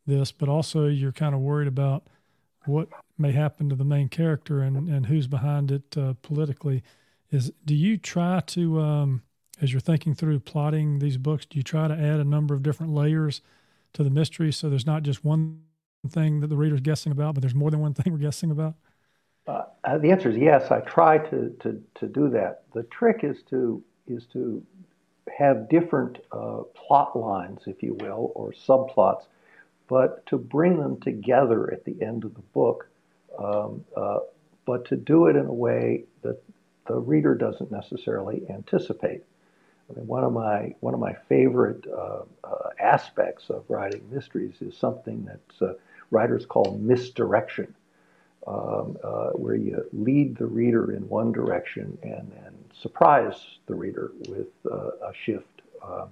[0.07, 2.09] this, but also you're kind of worried about
[2.67, 6.83] what may happen to the main character and and who's behind it uh, politically.
[7.31, 9.23] Is do you try to um,
[9.63, 12.63] as you're thinking through plotting these books, do you try to add a number of
[12.63, 13.41] different layers
[13.93, 15.63] to the mystery so there's not just one
[16.09, 18.75] thing that the reader's guessing about, but there's more than one thing we're guessing about?
[19.47, 20.71] Uh, the answer is yes.
[20.71, 22.63] I try to, to, to do that.
[22.75, 24.65] The trick is to is to
[25.37, 29.27] have different uh, plot lines, if you will, or subplots,
[29.89, 32.89] but to bring them together at the end of the book,
[33.39, 34.19] um, uh,
[34.67, 36.43] but to do it in a way that
[36.89, 39.23] the reader doesn't necessarily anticipate.
[39.91, 44.55] I mean, one of my one of my favorite uh, uh, aspects of writing mysteries
[44.61, 45.79] is something that's
[46.11, 47.75] writers call misdirection,
[48.47, 54.13] um, uh, where you lead the reader in one direction and then surprise the reader
[54.29, 56.07] with uh, a shift uh,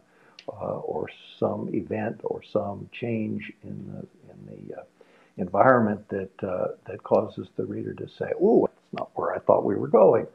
[0.49, 4.85] uh or some event or some change in the in the uh,
[5.37, 9.65] environment that uh, that causes the reader to say, "Oh, that's not where I thought
[9.65, 10.27] we were going."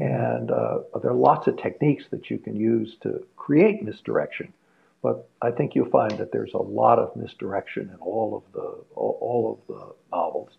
[0.00, 4.52] And there are lots of techniques that you can use to create misdirection.
[5.02, 8.84] But I think you'll find that there's a lot of misdirection in all of the
[8.94, 10.50] all of the novels,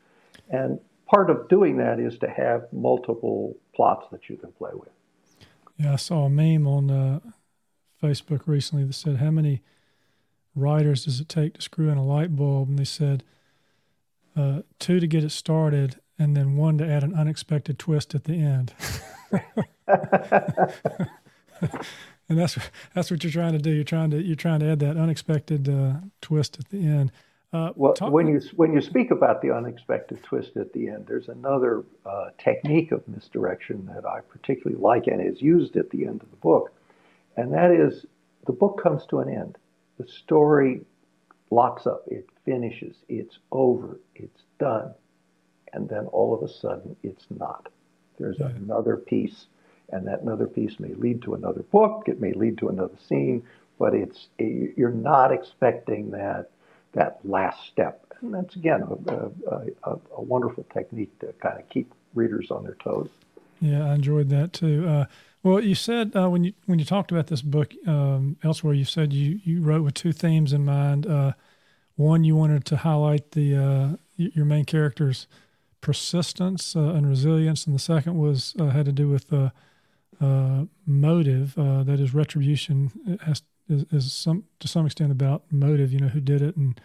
[0.50, 4.90] and part of doing that is to have multiple plots that you can play with.
[5.78, 7.20] Yeah, I saw a meme on uh,
[8.02, 9.62] Facebook recently that said, "How many
[10.56, 13.24] writers does it take to screw in a light bulb?" And they said
[14.36, 18.24] uh, two to get it started, and then one to add an unexpected twist at
[18.24, 18.74] the end.
[22.32, 22.58] and that's
[22.94, 23.72] that's what you're trying to do.
[23.72, 27.12] You're trying to you're trying to add that unexpected uh, twist at the end.
[27.54, 31.06] Uh, well, talk- when you when you speak about the unexpected twist at the end,
[31.08, 36.06] there's another uh, technique of misdirection that I particularly like and is used at the
[36.06, 36.72] end of the book,
[37.36, 38.06] and that is
[38.48, 39.58] the book comes to an end.
[39.98, 40.82] The story
[41.50, 42.04] locks up.
[42.08, 42.96] It finishes.
[43.10, 44.00] It's over.
[44.16, 44.94] It's done,
[45.74, 47.68] and then all of a sudden, it's not.
[48.22, 48.48] There's yeah.
[48.48, 49.48] another piece
[49.92, 52.04] and that another piece may lead to another book.
[52.08, 53.44] It may lead to another scene,
[53.78, 56.50] but it's you're not expecting that
[56.94, 58.06] that last step.
[58.22, 62.64] And that's again a, a, a, a wonderful technique to kind of keep readers on
[62.64, 63.10] their toes.
[63.60, 64.88] Yeah, I enjoyed that too.
[64.88, 65.06] Uh,
[65.44, 68.86] well, you said uh, when you when you talked about this book um, elsewhere, you
[68.86, 71.06] said you you wrote with two themes in mind.
[71.06, 71.34] Uh,
[71.96, 75.28] one, you wanted to highlight the uh, your main character's
[75.82, 81.58] persistence uh, and resilience, and the second was uh, had to do with uh, motive
[81.58, 85.92] uh, that is retribution has is, is, some to some extent about motive.
[85.92, 86.80] You know who did it, and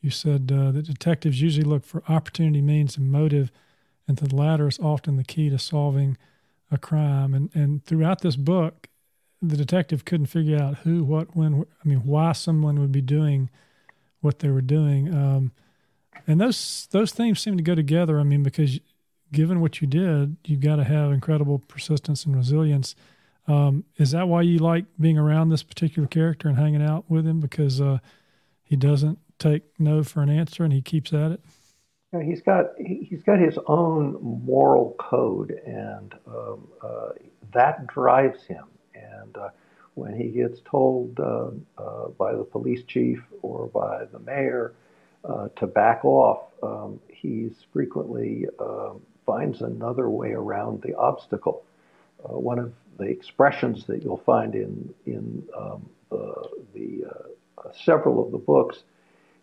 [0.00, 3.50] you said uh, that detectives usually look for opportunity, means, and motive,
[4.06, 6.16] and the latter is often the key to solving
[6.70, 7.34] a crime.
[7.34, 8.88] And and throughout this book,
[9.42, 11.64] the detective couldn't figure out who, what, when.
[11.84, 13.50] I mean, why someone would be doing
[14.20, 15.12] what they were doing.
[15.12, 15.52] Um,
[16.26, 18.18] and those those themes seem to go together.
[18.18, 18.80] I mean, because
[19.32, 22.94] given what you did, you've got to have incredible persistence and resilience.
[23.48, 27.26] Um, is that why you like being around this particular character and hanging out with
[27.26, 27.98] him because uh,
[28.64, 31.40] he doesn't take no for an answer and he keeps at it?
[32.12, 37.08] Yeah, he's got he's got his own moral code, and um, uh,
[37.52, 38.64] that drives him.
[38.94, 39.48] And uh,
[39.94, 44.74] when he gets told uh, uh, by the police chief or by the mayor
[45.28, 47.00] uh, to back off, um,
[47.72, 51.62] frequently um, finds another way around the obstacle.
[52.24, 58.24] Uh, one of the expressions that you'll find in in um, uh, the uh, several
[58.24, 58.84] of the books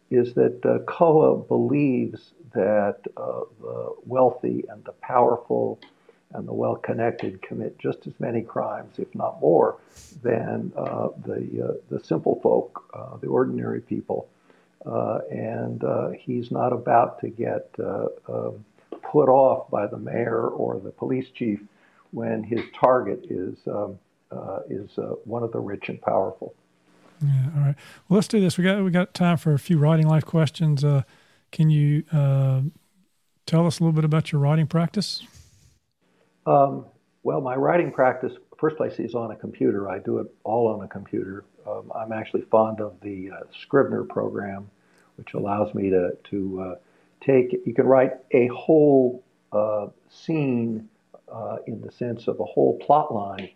[0.10, 5.80] is that uh, Koa believes that uh, the wealthy and the powerful
[6.34, 9.78] and the well-connected commit just as many crimes, if not more,
[10.24, 12.84] than uh, the the simple folk,
[13.22, 14.28] the ordinary people.
[14.86, 15.84] And
[16.20, 18.66] he's not about to get um,
[19.12, 21.60] put off by the mayor or the police chief
[22.12, 23.98] when his target is um,
[24.32, 26.56] uh, is uh, one of the rich and powerful.
[27.22, 27.50] Yeah.
[27.56, 27.76] All right.
[28.08, 28.58] Well, let's do this.
[28.58, 30.84] We got we got time for a few writing life questions.
[30.84, 31.04] Uh,
[31.52, 32.62] can you uh,
[33.46, 35.24] tell us a little bit about your writing practice?
[36.46, 36.86] Um,
[37.22, 39.90] well, my writing practice, first place, is on a computer.
[39.90, 41.46] I do it all on a computer.
[41.68, 44.70] Um, I'm actually fond of the uh, program,
[45.18, 46.76] which allows me to, to uh,
[47.22, 50.90] take, you can write a whole uh, scene
[51.32, 53.50] uh, in the sense of a whole plot line,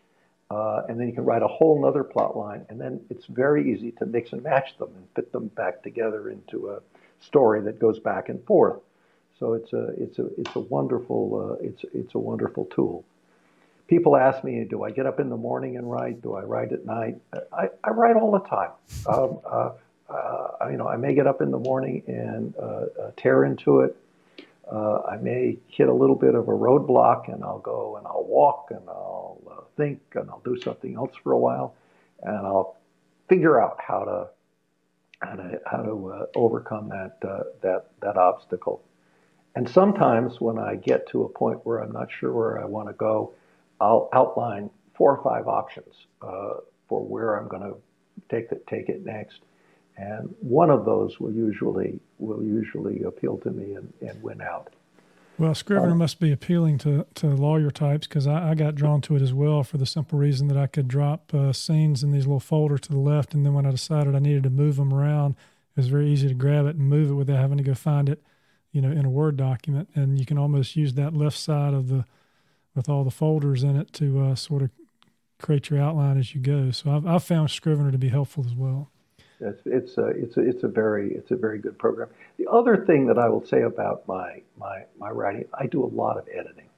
[0.50, 3.72] uh, and then you can write a whole other plot line, and then it's very
[3.72, 6.80] easy to mix and match them and fit them back together into a
[7.20, 8.80] story that goes back and forth.
[9.40, 13.06] So it's a it's a it's a wonderful uh, it's it's a wonderful tool.
[13.88, 16.22] People ask me, do I get up in the morning and write?
[16.22, 17.16] Do I write at night?
[17.54, 18.72] I, I write all the time.
[19.08, 19.72] Um, uh,
[20.10, 23.82] uh, you know, I may get up in the morning and uh, uh, tear into
[23.82, 23.96] it.
[24.70, 28.26] Uh, I may hit a little bit of a roadblock and I'll go and I'll
[28.26, 31.76] walk and I'll think and I'll do something else for a while
[32.24, 32.76] and I'll
[33.30, 34.28] figure out how to
[35.22, 37.22] how to how to overcome that
[37.62, 38.84] that that obstacle.
[39.56, 42.90] And sometimes when I get to a point where I'm not sure where I want
[42.90, 43.34] to go,
[43.80, 46.56] I'll outline four or five options uh,
[46.88, 47.76] for where I'm going to
[48.30, 49.40] take it, take it next.
[49.98, 54.70] And one of those will usually will usually appeal to me and, and win out.
[55.40, 59.02] Well, Scrivener um, must be appealing to, to lawyer types because I, I, got drawn
[59.02, 62.12] to it as well for the simple reason that I could drop uh, scenes in
[62.12, 64.78] these little folders to the left, and then when I decided I needed to move
[64.78, 65.36] them around,
[65.76, 68.10] it was very easy to grab it and move it without having to go find
[68.10, 68.24] it
[68.72, 71.88] you know, in a Word document, and you can almost use that left side of
[71.88, 72.06] the
[72.78, 74.70] with all the folders in it to uh, sort of
[75.40, 76.72] create your outline as you go.
[76.72, 78.90] So I've, I've found Scrivener to be helpful as well.
[79.40, 82.10] It's it's a, it's a, it's a very it's a very good program.
[82.38, 85.92] The other thing that I will say about my my my writing, I do a
[85.94, 86.70] lot of editing.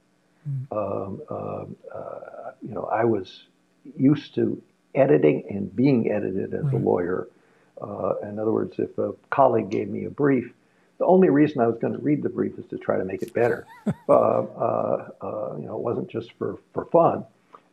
[0.50, 0.66] Mm.
[0.72, 3.44] Um, um, uh, you know, I was
[3.96, 4.62] used to
[4.94, 6.74] editing and being edited as right.
[6.74, 7.28] a lawyer.
[7.82, 10.52] Uh, in other words, if a colleague gave me a brief,
[11.00, 13.22] the only reason I was going to read the brief is to try to make
[13.22, 13.66] it better.
[13.88, 17.26] uh, uh, uh, you know, it wasn't just for, for fun.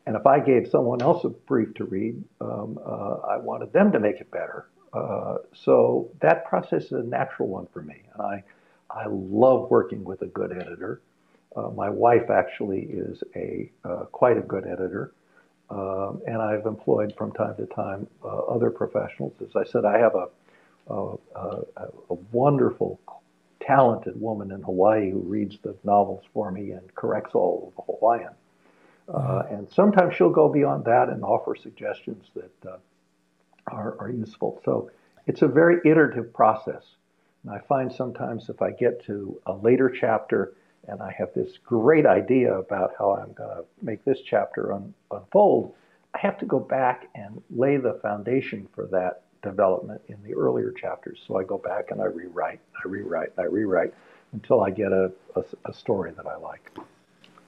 [0.06, 3.90] And if I gave someone else a brief to read, um, uh, I wanted them
[3.92, 4.68] to make it better.
[4.92, 8.02] Uh, so that process is a natural one for me.
[8.14, 8.44] And I,
[8.88, 11.02] I love working with a good editor.
[11.56, 13.70] Uh, my wife actually is a
[14.12, 15.12] quite a good editor.
[15.68, 19.32] Um, and I've employed from time to time other professionals.
[19.40, 20.28] As I said, I have a
[20.88, 21.62] a, a,
[22.10, 23.00] a, wonderful
[23.66, 27.92] talented woman in Hawaii who reads the novels for me and corrects all of the
[27.92, 28.34] Hawaiian.
[29.12, 32.76] Uh, and sometimes she'll go beyond that and offer suggestions that uh,
[33.68, 34.60] are, are useful.
[34.64, 34.90] So
[35.26, 36.82] it's a very iterative process.
[37.44, 40.54] And I find sometimes if I get to a later chapter
[40.88, 44.94] and I have this great idea about how I'm going to make this chapter un-
[45.10, 45.74] unfold,
[46.14, 50.72] I have to go back and lay the foundation for that development in the earlier
[50.72, 51.18] chapters.
[51.26, 53.94] So I go back and I rewrite, I rewrite, I rewrite
[54.32, 56.70] until I get a, a, a story that I like.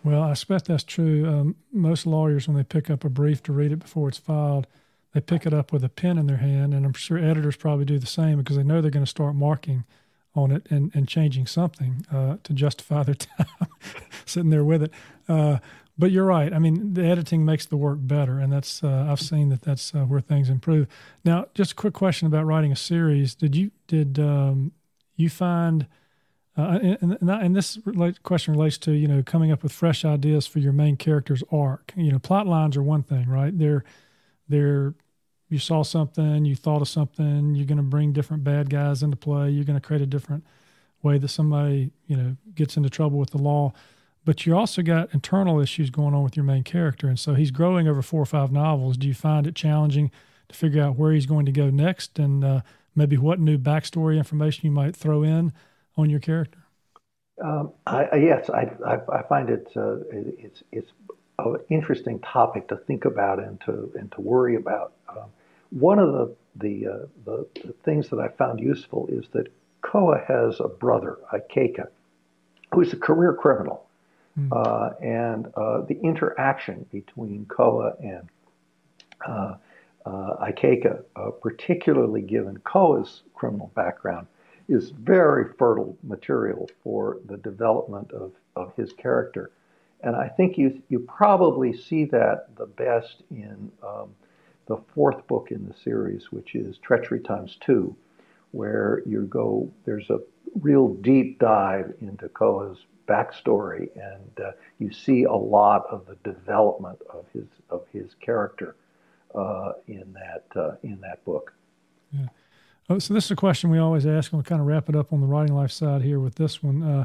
[0.05, 1.27] Well, I suspect that's true.
[1.29, 4.67] Um, most lawyers, when they pick up a brief to read it before it's filed,
[5.13, 7.85] they pick it up with a pen in their hand, and I'm sure editors probably
[7.85, 9.85] do the same because they know they're going to start marking
[10.35, 13.47] on it and, and changing something uh, to justify their time
[14.25, 14.93] sitting there with it.
[15.29, 15.59] Uh,
[15.99, 16.53] but you're right.
[16.53, 19.95] I mean, the editing makes the work better, and that's uh, I've seen that that's
[19.95, 20.87] uh, where things improve.
[21.25, 23.35] Now, just a quick question about writing a series.
[23.35, 24.73] Did you did um,
[25.17, 25.87] you find
[26.59, 27.79] uh, and, and, and, this
[28.25, 31.93] question relates to you know coming up with fresh ideas for your main character's arc.
[31.97, 33.57] You know, plot lines are one thing, right?
[33.57, 33.85] They're
[34.49, 34.95] they're
[35.49, 39.17] you saw something, you thought of something, you're going to bring different bad guys into
[39.17, 39.51] play.
[39.51, 40.45] You're going to create a different
[41.03, 43.73] way that somebody you know gets into trouble with the law
[44.29, 47.09] but you also got internal issues going on with your main character.
[47.09, 48.99] And so he's growing over four or five novels.
[48.99, 50.11] Do you find it challenging
[50.51, 52.61] to figure out where he's going to go next and uh,
[52.95, 55.55] maybe what new backstory information you might throw in
[55.97, 56.59] on your character?
[57.43, 60.93] Um, I, yes, I, I, find it uh, it's it's
[61.39, 64.93] an interesting topic to think about and to and to worry about.
[65.09, 65.31] Um,
[65.71, 70.23] one of the the, uh, the, the things that I found useful is that Koa
[70.29, 71.89] has a brother, Ikaika,
[72.75, 73.88] who's a career criminal.
[74.39, 74.49] Mm.
[74.53, 78.29] Uh, and uh, the interaction between Koa and
[79.27, 79.55] uh,
[80.07, 84.27] uh Ikaika, uh, particularly given Koa's criminal background,
[84.69, 89.51] is very fertile material for the development of, of his character.
[90.03, 94.15] And I think you, you probably see that the best in um,
[94.67, 97.97] the fourth book in the series, which is Treachery Times Two,
[98.53, 100.21] where you go, there's a
[100.61, 102.79] real deep dive into Koa's
[103.09, 108.77] backstory, and uh, you see a lot of the development of his of his character
[109.35, 111.53] uh, in that uh, in that book.
[112.13, 112.27] Yeah.
[112.91, 114.97] Oh, so this is a question we always ask, and we'll kind of wrap it
[114.97, 116.83] up on the writing life side here with this one.
[116.83, 117.05] Uh,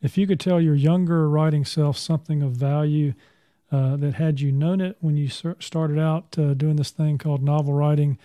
[0.00, 3.14] if you could tell your younger writing self something of value
[3.72, 7.42] uh, that had you known it when you started out uh, doing this thing called
[7.42, 8.18] novel writing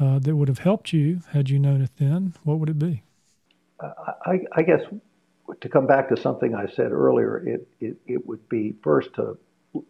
[0.00, 3.02] uh, that would have helped you had you known it then, what would it be?
[3.80, 4.80] I, I, guess
[5.60, 9.38] to come back to something I said earlier, it, it, it would be first to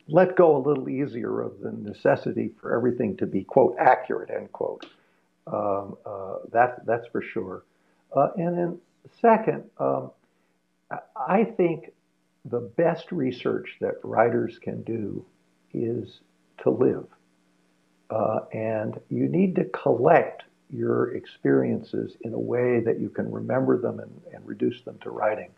[0.08, 4.50] let go a little easier of the necessity for everything to be, quote, accurate, end
[4.52, 4.86] quote.
[5.46, 7.64] Um, uh, that, that's for sure.
[8.16, 8.78] Uh, and then,
[9.20, 10.10] second, um,
[11.16, 11.92] I think
[12.44, 15.24] the best research that writers can do
[15.72, 16.20] is
[16.62, 17.06] to live.
[18.10, 23.78] Uh, and you need to collect your experiences in a way that you can remember
[23.78, 25.50] them and, and reduce them to writing.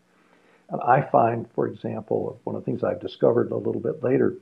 [0.69, 4.37] And I find, for example, one of the things I've discovered a little bit later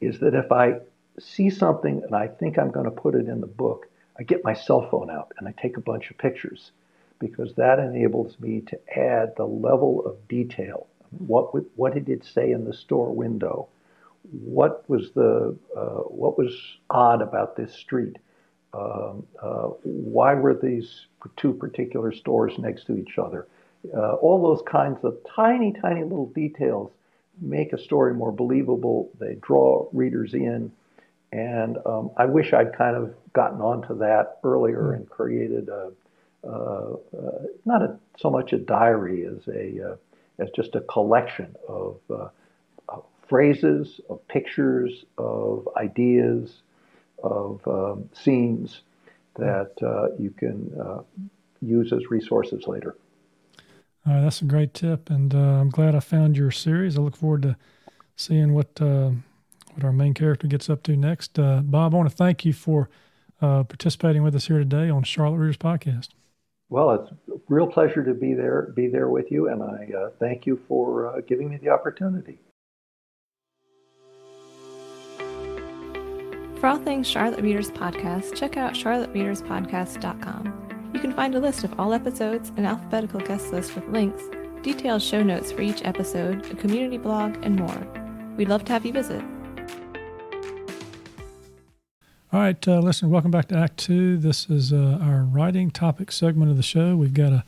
[0.00, 0.80] is that if I
[1.18, 3.86] see something and I think I'm going to put it in the book,
[4.18, 6.72] I get my cell phone out and I take a bunch of pictures
[7.18, 10.86] because that enables me to add the level of detail.
[11.18, 13.68] What, what did it say in the store window?
[14.30, 18.16] What was the uh, what was odd about this street?
[18.74, 21.06] Um, uh, why were these
[21.36, 23.46] two particular stores next to each other?
[23.94, 26.90] Uh, all those kinds of tiny, tiny little details
[27.40, 29.10] make a story more believable.
[29.20, 30.72] They draw readers in.
[31.32, 35.90] And um, I wish I'd kind of gotten onto that earlier and created a,
[36.46, 39.96] uh, uh, not a, so much a diary as a uh,
[40.38, 42.28] as just a collection of, uh,
[42.88, 46.62] of, phrases, of pictures, of ideas,
[47.24, 48.82] of um, scenes
[49.36, 51.00] that uh, you can uh,
[51.60, 52.96] use as resources later.
[54.06, 56.98] Uh, that's a great tip, and uh, I'm glad I found your series.
[56.98, 57.56] I look forward to
[58.16, 59.10] seeing what uh,
[59.72, 61.38] what our main character gets up to next.
[61.38, 62.88] Uh, Bob, I want to thank you for
[63.40, 66.08] participating with us here today on Charlotte Readers Podcast.
[66.70, 70.46] Well, it's a real pleasure to be there, be there with you, and I thank
[70.46, 72.38] you for giving me the opportunity.
[76.64, 80.90] For all things Charlotte Readers Podcast, check out charlottereaderspodcast.com.
[80.94, 84.22] You can find a list of all episodes, an alphabetical guest list with links,
[84.62, 87.86] detailed show notes for each episode, a community blog, and more.
[88.38, 89.22] We'd love to have you visit.
[92.32, 94.16] All right, uh, listen, welcome back to Act Two.
[94.16, 96.96] This is uh, our writing topic segment of the show.
[96.96, 97.44] We've got a,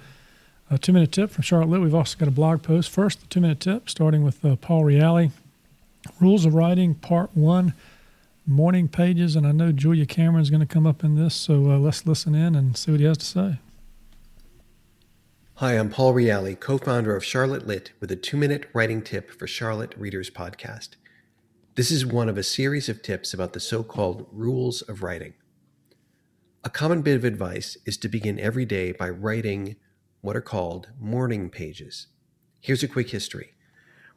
[0.71, 1.81] a two minute tip from Charlotte Lit.
[1.81, 2.91] We've also got a blog post.
[2.91, 5.31] First, the two minute tip, starting with uh, Paul Reali
[6.21, 7.73] Rules of Writing, Part One
[8.47, 11.71] morning pages, and I know Julia Cameron is going to come up in this, so
[11.71, 13.59] uh, let's listen in and see what he has to say.
[15.55, 19.31] Hi, I'm Paul Reali, co founder of Charlotte Lit, with a two minute writing tip
[19.31, 20.91] for Charlotte Readers Podcast.
[21.75, 25.35] This is one of a series of tips about the so called rules of writing.
[26.63, 29.77] A common bit of advice is to begin every day by writing
[30.21, 32.07] what are called morning pages.
[32.61, 33.53] Here's a quick history.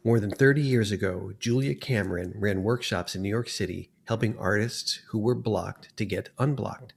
[0.03, 5.01] More than 30 years ago, Julia Cameron ran workshops in New York City helping artists
[5.09, 6.93] who were blocked to get unblocked.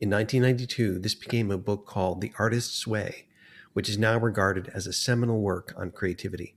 [0.00, 3.26] In 1992, this became a book called The Artist's Way,
[3.74, 6.54] which is now regarded as a seminal work on creativity.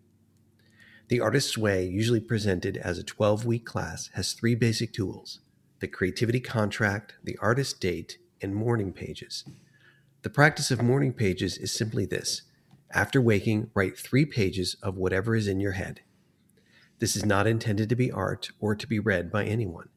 [1.10, 5.42] The Artist's Way, usually presented as a 12 week class, has three basic tools
[5.82, 9.44] the creativity contract, the artist date, and morning pages.
[10.22, 12.44] The practice of morning pages is simply this
[12.92, 16.00] after waking, write three pages of whatever is in your head.
[17.02, 19.89] This is not intended to be art or to be read by anyone.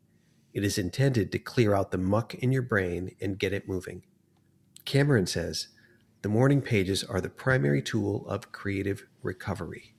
[0.55, 4.05] It is intended to clear out the muck in your brain and get it moving.
[4.87, 5.69] Cameron says
[6.23, 9.95] the morning pages are the primary tool of creative recovery.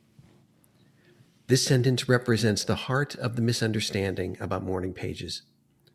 [1.46, 5.44] This sentence represents the heart of the misunderstanding about morning pages.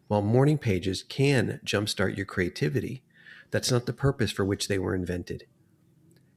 [0.07, 3.03] While morning pages can jumpstart your creativity,
[3.51, 5.49] that's not the purpose for which they were invented.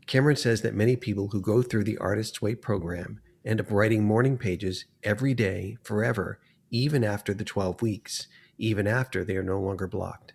[0.07, 4.03] Cameron says that many people who go through the Artist's Way program end up writing
[4.03, 6.39] morning pages every day forever,
[6.71, 8.27] even after the 12 weeks,
[8.57, 10.33] even after they are no longer blocked.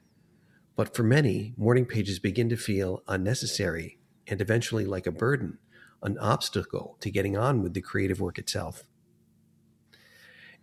[0.76, 5.58] But for many, morning pages begin to feel unnecessary and eventually like a burden,
[6.02, 8.84] an obstacle to getting on with the creative work itself.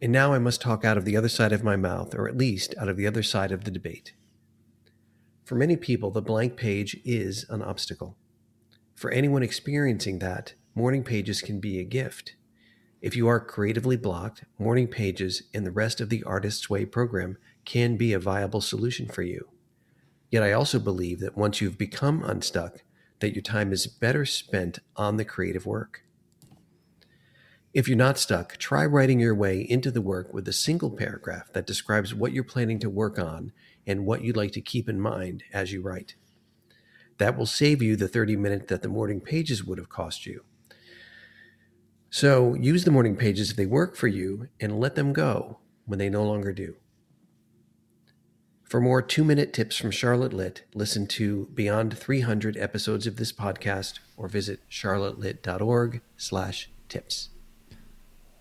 [0.01, 2.37] And now I must talk out of the other side of my mouth, or at
[2.37, 4.13] least out of the other side of the debate.
[5.43, 8.17] For many people, the blank page is an obstacle.
[8.95, 12.35] For anyone experiencing that, morning pages can be a gift.
[13.01, 17.37] If you are creatively blocked, morning pages and the rest of the Artist's Way program
[17.63, 19.47] can be a viable solution for you.
[20.29, 22.83] Yet I also believe that once you've become unstuck,
[23.21, 26.03] that your time is better spent on the creative work.
[27.73, 31.53] If you're not stuck, try writing your way into the work with a single paragraph
[31.53, 33.53] that describes what you're planning to work on
[33.87, 36.15] and what you'd like to keep in mind as you write.
[37.17, 40.43] That will save you the 30 minutes that the morning pages would have cost you.
[42.15, 45.99] So use the morning pages if they work for you and let them go when
[45.99, 46.75] they no longer do.
[48.63, 53.33] For more two minute tips from Charlotte Lit, listen to beyond 300 episodes of this
[53.33, 57.31] podcast or visit charlottelit.org slash tips.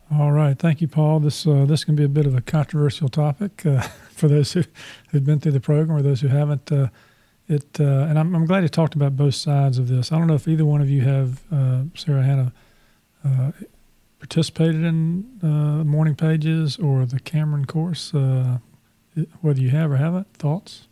[0.08, 0.56] All right.
[0.56, 1.18] Thank you, Paul.
[1.18, 3.80] This uh, this can be a bit of a controversial topic uh,
[4.12, 4.62] for those who,
[5.10, 6.70] who've been through the program or those who haven't.
[6.70, 6.90] Uh,
[7.48, 10.12] it uh, and I'm, I'm glad you talked about both sides of this.
[10.12, 12.52] I don't know if either one of you have, uh, Sarah Hannah,
[13.24, 13.52] uh,
[14.18, 15.38] participated in
[15.86, 18.12] morning pages or the Cameron course.
[19.40, 20.88] whether you have or haven't, thoughts?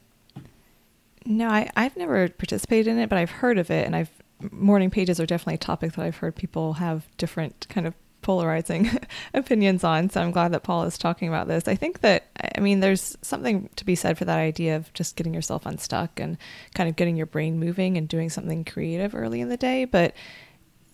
[1.24, 4.10] No, I, I've never participated in it, but I've heard of it, and I've
[4.50, 8.90] morning pages are definitely a topic that I've heard people have different kind of polarizing
[9.34, 10.10] opinions on.
[10.10, 11.68] So I'm glad that Paul is talking about this.
[11.68, 12.26] I think that,
[12.56, 16.18] I mean, there's something to be said for that idea of just getting yourself unstuck
[16.18, 16.38] and
[16.74, 19.84] kind of getting your brain moving and doing something creative early in the day.
[19.84, 20.14] But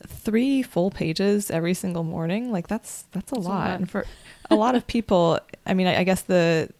[0.06, 3.66] three full pages every single morning, like that's, that's a that's lot.
[3.66, 3.80] A lot.
[3.80, 4.06] And for
[4.50, 6.70] a lot of people, I mean, I, I guess the,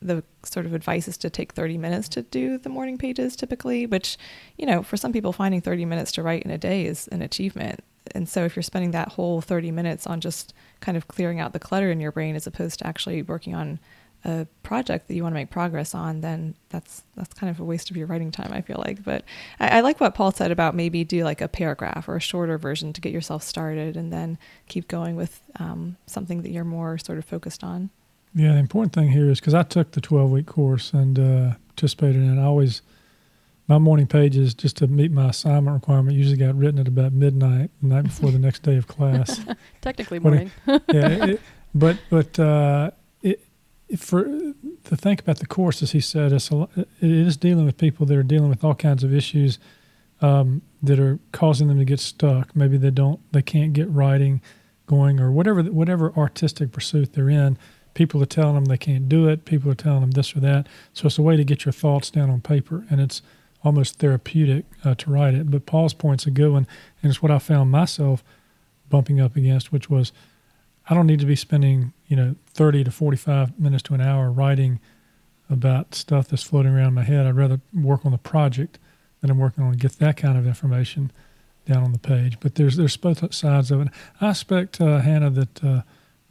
[0.00, 3.86] the sort of advice is to take 30 minutes to do the morning pages typically,
[3.86, 4.16] which,
[4.56, 7.22] you know, for some people, finding 30 minutes to write in a day is an
[7.22, 7.82] achievement
[8.14, 11.52] and so if you're spending that whole 30 minutes on just kind of clearing out
[11.52, 13.78] the clutter in your brain as opposed to actually working on
[14.24, 17.64] a project that you want to make progress on, then that's that's kind of a
[17.64, 18.52] waste of your writing time.
[18.52, 19.24] I feel like, but
[19.60, 22.58] I, I, like what Paul said about maybe do like a paragraph or a shorter
[22.58, 24.38] version to get yourself started, and then
[24.68, 27.90] keep going with um, something that you're more sort of focused on.
[28.34, 31.54] Yeah, the important thing here is because I took the 12 week course and uh,
[31.68, 32.40] participated in it.
[32.40, 32.82] I always
[33.68, 37.70] my morning pages just to meet my assignment requirement usually got written at about midnight
[37.82, 39.40] the night before the next day of class
[39.82, 41.40] technically morning yeah it,
[41.74, 42.90] but but uh,
[43.96, 47.78] for to think about the course as he said it's a, it is dealing with
[47.78, 49.58] people that are dealing with all kinds of issues
[50.20, 52.54] um, that are causing them to get stuck.
[52.54, 54.40] Maybe they don't they can't get writing
[54.86, 57.56] going or whatever whatever artistic pursuit they're in.
[57.94, 59.44] People are telling them they can't do it.
[59.44, 60.68] People are telling them this or that.
[60.92, 63.22] So it's a way to get your thoughts down on paper and it's
[63.64, 65.50] almost therapeutic uh, to write it.
[65.50, 66.66] But Paul's point's a good one,
[67.02, 68.22] and it's what I found myself
[68.88, 70.12] bumping up against, which was
[70.88, 74.30] I don't need to be spending you know 30 to 45 minutes to an hour
[74.30, 74.80] writing
[75.50, 77.26] about stuff that's floating around my head.
[77.26, 78.78] I'd rather work on the project
[79.20, 81.10] that I'm working on and get that kind of information
[81.66, 82.38] down on the page.
[82.40, 83.88] But there's there's both sides of it.
[84.20, 85.82] I expect uh, Hannah that uh,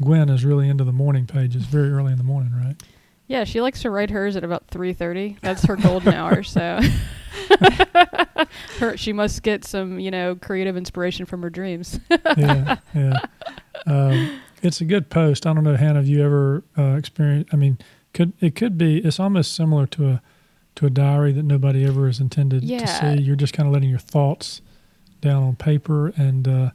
[0.01, 2.75] Gwen is really into the morning pages very early in the morning, right?
[3.27, 5.37] Yeah, she likes to write hers at about three thirty.
[5.41, 6.43] That's her golden hour.
[6.43, 6.79] So,
[8.79, 11.99] her she must get some you know creative inspiration from her dreams.
[12.37, 13.19] yeah, yeah.
[13.85, 15.45] Um, it's a good post.
[15.45, 15.99] I don't know, Hannah.
[15.99, 17.53] Have you ever uh, experienced?
[17.53, 17.77] I mean,
[18.13, 18.99] could it could be?
[18.99, 20.21] It's almost similar to a
[20.75, 22.79] to a diary that nobody ever is intended yeah.
[22.79, 23.21] to see.
[23.21, 24.61] You're just kind of letting your thoughts
[25.21, 26.71] down on paper, and uh,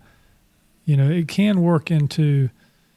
[0.85, 2.51] you know it can work into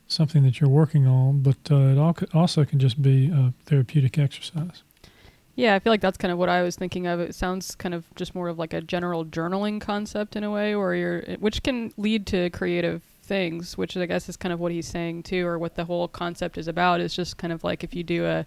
[0.08, 4.84] something that you're working on, but uh, it also can just be a therapeutic exercise.
[5.56, 7.20] Yeah, I feel like that's kind of what I was thinking of.
[7.20, 10.76] It sounds kind of just more of like a general journaling concept in a way,
[10.76, 14.72] where you're, which can lead to creative things, which I guess is kind of what
[14.72, 17.02] he's saying too, or what the whole concept is about.
[17.02, 18.46] Is just kind of like if you do a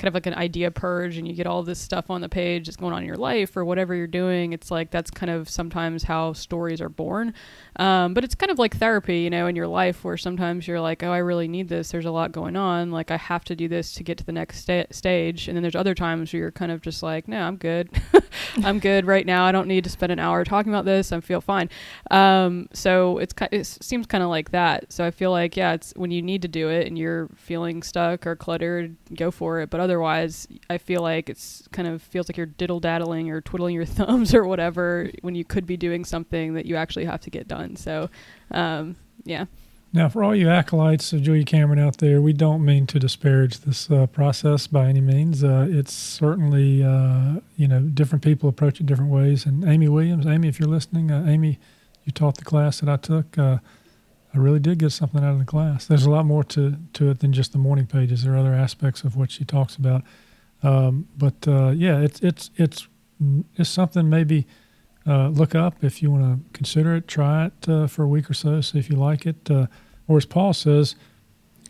[0.00, 2.66] kind of like an idea purge and you get all this stuff on the page
[2.66, 5.46] that's going on in your life or whatever you're doing it's like that's kind of
[5.48, 7.34] sometimes how stories are born.
[7.76, 10.80] Um, but it's kind of like therapy you know in your life where sometimes you're
[10.80, 11.90] like oh i really need this.
[11.90, 12.90] There's a lot going on.
[12.90, 15.48] Like i have to do this to get to the next sta- stage.
[15.48, 17.90] And then there's other times where you're kind of just like no i'm good.
[18.64, 19.44] I'm good right now.
[19.44, 21.12] I don't need to spend an hour talking about this.
[21.12, 21.68] I feel fine.
[22.10, 24.92] Um, so it's it seems kind of like that.
[24.92, 27.82] So i feel like yeah it's when you need to do it and you're feeling
[27.82, 29.70] stuck or cluttered go for it.
[29.70, 33.74] But otherwise, I feel like it's kind of feels like you're diddle daddling or twiddling
[33.74, 37.30] your thumbs or whatever when you could be doing something that you actually have to
[37.30, 37.74] get done.
[37.74, 38.08] So,
[38.52, 39.46] um, yeah.
[39.92, 43.58] Now, for all you acolytes of Julia Cameron out there, we don't mean to disparage
[43.58, 45.42] this uh, process by any means.
[45.42, 49.44] Uh, it's certainly, uh, you know, different people approach it different ways.
[49.44, 51.58] And Amy Williams, Amy, if you're listening, uh, Amy,
[52.04, 53.36] you taught the class that I took.
[54.32, 55.86] I really did get something out of the class.
[55.86, 58.22] There's a lot more to, to it than just the morning pages.
[58.22, 60.02] There are other aspects of what she talks about.
[60.62, 62.86] Um, but uh, yeah, it's it's it's
[63.56, 64.46] it's something maybe
[65.06, 67.08] uh, look up if you want to consider it.
[67.08, 69.50] Try it uh, for a week or so, see if you like it.
[69.50, 69.66] Uh,
[70.06, 70.96] or as Paul says,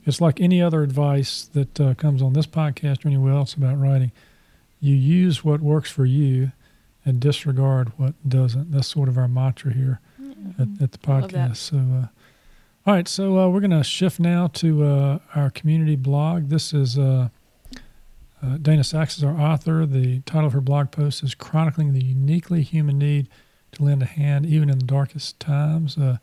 [0.05, 3.79] it's like any other advice that uh, comes on this podcast or anywhere else about
[3.79, 4.13] writing.
[4.81, 6.53] You use what works for you
[7.05, 8.73] and disregard what doesn't.
[8.73, 10.61] That's sort of our mantra here mm-hmm.
[10.61, 11.57] at, at, the podcast.
[11.57, 12.07] So uh,
[12.91, 16.49] all right, so uh, we're going to shift now to uh, our community blog.
[16.49, 17.29] This is uh,
[18.43, 19.87] uh, Dana Sachs is our author.
[19.87, 23.29] The title of her blog post is "Chronicling the Uniquely Human Need
[23.71, 26.17] to Lend a Hand Even in the Darkest Times." Uh,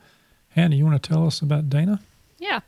[0.50, 2.02] Hannah, you want to tell us about Dana?
[2.40, 2.60] Yeah.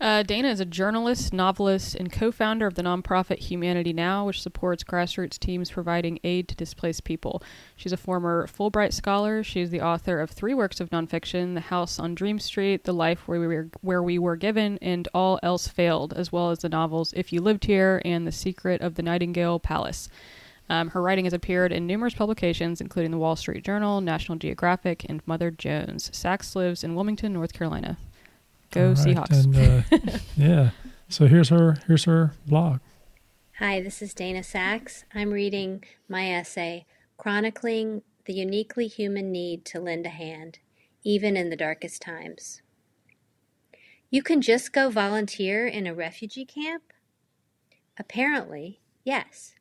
[0.00, 4.40] Uh, Dana is a journalist, novelist, and co founder of the nonprofit Humanity Now, which
[4.40, 7.42] supports grassroots teams providing aid to displaced people.
[7.76, 9.44] She's a former Fulbright scholar.
[9.44, 12.94] She is the author of three works of nonfiction The House on Dream Street, The
[12.94, 16.60] Life Where We Were, Where we Were Given, and All Else Failed, as well as
[16.60, 20.08] the novels If You Lived Here and The Secret of the Nightingale Palace.
[20.70, 25.04] Um, her writing has appeared in numerous publications, including the Wall Street Journal, National Geographic,
[25.08, 26.08] and Mother Jones.
[26.16, 27.98] Sachs lives in Wilmington, North Carolina.
[28.70, 29.44] Go All right, Seahawks.
[29.44, 30.70] And, uh, yeah.
[31.08, 31.78] So here's her.
[31.86, 32.80] Here's her blog.
[33.58, 35.04] Hi, this is Dana Sachs.
[35.12, 36.86] I'm reading my essay,
[37.18, 40.60] chronicling the uniquely human need to lend a hand,
[41.02, 42.62] even in the darkest times.
[44.08, 46.84] You can just go volunteer in a refugee camp?
[47.98, 49.54] Apparently, yes.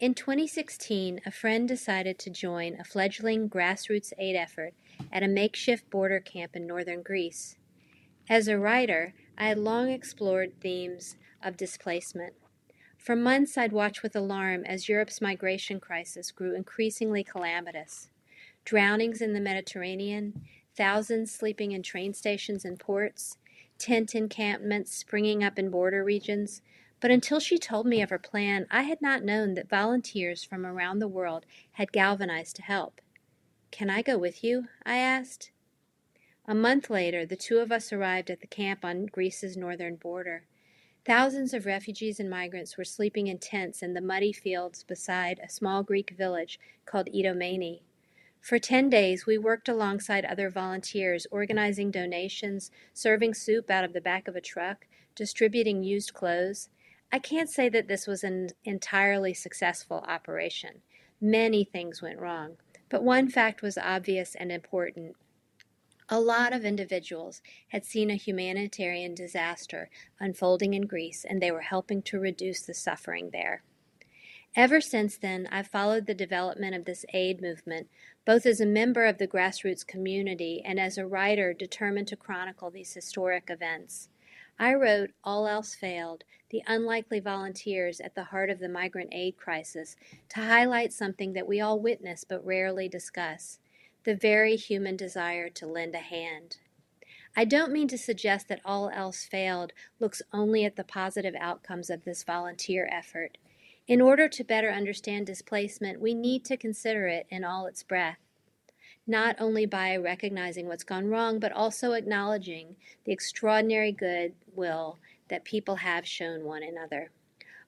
[0.00, 4.74] In 2016, a friend decided to join a fledgling grassroots aid effort
[5.12, 7.56] at a makeshift border camp in northern Greece.
[8.32, 12.32] As a writer, I had long explored themes of displacement.
[12.96, 18.08] For months, I'd watched with alarm as Europe's migration crisis grew increasingly calamitous.
[18.64, 23.36] Drownings in the Mediterranean, thousands sleeping in train stations and ports,
[23.76, 26.62] tent encampments springing up in border regions.
[27.00, 30.64] But until she told me of her plan, I had not known that volunteers from
[30.64, 33.02] around the world had galvanized to help.
[33.70, 34.68] Can I go with you?
[34.86, 35.51] I asked.
[36.46, 40.44] A month later, the two of us arrived at the camp on Greece's northern border.
[41.04, 45.48] Thousands of refugees and migrants were sleeping in tents in the muddy fields beside a
[45.48, 47.82] small Greek village called Idomeni.
[48.40, 54.00] For 10 days, we worked alongside other volunteers, organizing donations, serving soup out of the
[54.00, 56.68] back of a truck, distributing used clothes.
[57.12, 60.82] I can't say that this was an entirely successful operation.
[61.20, 62.56] Many things went wrong,
[62.88, 65.14] but one fact was obvious and important.
[66.14, 69.88] A lot of individuals had seen a humanitarian disaster
[70.20, 73.62] unfolding in Greece and they were helping to reduce the suffering there.
[74.54, 77.88] Ever since then, I've followed the development of this aid movement,
[78.26, 82.70] both as a member of the grassroots community and as a writer determined to chronicle
[82.70, 84.10] these historic events.
[84.58, 89.38] I wrote All Else Failed, the unlikely volunteers at the heart of the migrant aid
[89.38, 89.96] crisis,
[90.28, 93.60] to highlight something that we all witness but rarely discuss
[94.04, 96.58] the very human desire to lend a hand.
[97.36, 101.88] I don't mean to suggest that all else failed looks only at the positive outcomes
[101.88, 103.38] of this volunteer effort.
[103.88, 108.18] In order to better understand displacement, we need to consider it in all its breadth,
[109.06, 114.98] not only by recognizing what's gone wrong, but also acknowledging the extraordinary goodwill
[115.28, 117.10] that people have shown one another.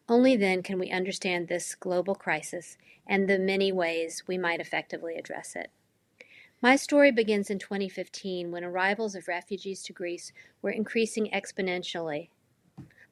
[0.08, 2.76] Only then can we understand this global crisis
[3.06, 5.70] and the many ways we might effectively address it.
[6.64, 12.30] My story begins in 2015 when arrivals of refugees to Greece were increasing exponentially,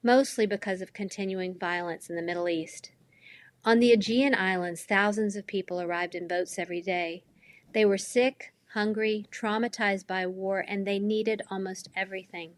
[0.03, 2.93] mostly because of continuing violence in the Middle East.
[3.63, 7.25] On the Aegean Islands, thousands of people arrived in boats every day.
[7.75, 12.53] They were sick, hungry, traumatized by war, and they needed almost everything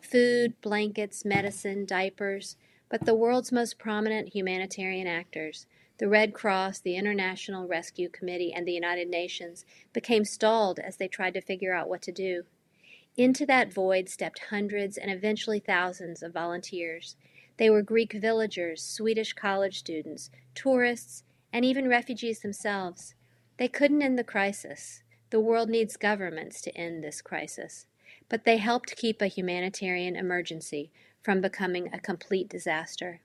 [0.00, 2.56] food, blankets, medicine, diapers.
[2.88, 5.66] But the world's most prominent humanitarian actors,
[5.98, 11.08] the Red Cross, the International Rescue Committee, and the United Nations became stalled as they
[11.08, 12.44] tried to figure out what to do.
[13.16, 17.16] Into that void stepped hundreds and eventually thousands of volunteers.
[17.56, 23.14] They were Greek villagers, Swedish college students, tourists, and even refugees themselves.
[23.56, 25.02] They couldn't end the crisis.
[25.30, 27.86] The world needs governments to end this crisis.
[28.28, 30.90] But they helped keep a humanitarian emergency
[31.22, 33.20] from becoming a complete disaster.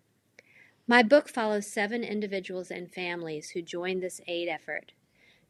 [0.88, 4.94] My book follows seven individuals and families who joined this aid effort.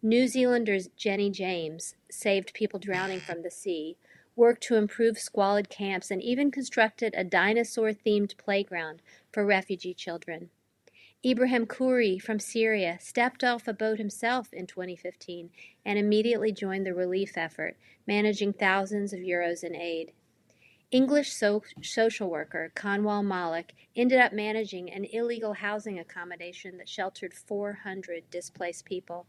[0.02, 3.98] New Zealanders Jenny James saved people drowning from the sea,
[4.36, 9.02] worked to improve squalid camps, and even constructed a dinosaur themed playground
[9.32, 10.50] for refugee children.
[11.24, 15.52] Ibrahim Kouri from Syria stepped off a boat himself in 2015
[15.86, 17.78] and immediately joined the relief effort,
[18.08, 20.14] managing thousands of euros in aid.
[20.92, 27.34] English so- social worker Kanwal Malik ended up managing an illegal housing accommodation that sheltered
[27.34, 29.26] 400 displaced people.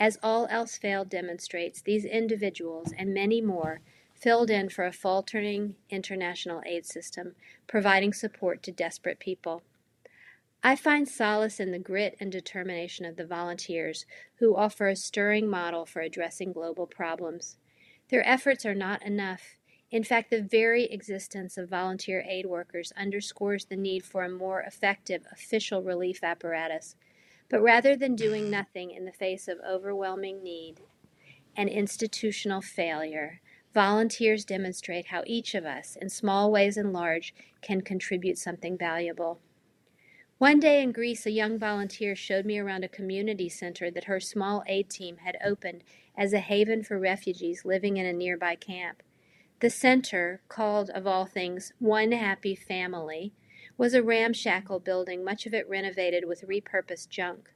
[0.00, 3.82] As all else failed demonstrates, these individuals and many more
[4.14, 7.36] filled in for a faltering international aid system,
[7.68, 9.62] providing support to desperate people.
[10.62, 14.06] I find solace in the grit and determination of the volunteers
[14.40, 17.58] who offer a stirring model for addressing global problems.
[18.08, 19.56] Their efforts are not enough
[19.90, 24.60] in fact, the very existence of volunteer aid workers underscores the need for a more
[24.60, 26.96] effective official relief apparatus.
[27.48, 30.80] But rather than doing nothing in the face of overwhelming need
[31.56, 33.40] and institutional failure,
[33.72, 37.32] Volunteers demonstrate how each of us, in small ways and large,
[37.62, 39.38] can contribute something valuable.
[40.38, 44.18] One day in Greece, a young volunteer showed me around a community center that her
[44.18, 45.84] small aid team had opened
[46.16, 49.04] as a haven for refugees living in a nearby camp.
[49.60, 53.34] The center, called of all things One Happy Family,
[53.76, 57.50] was a ramshackle building, much of it renovated with repurposed junk.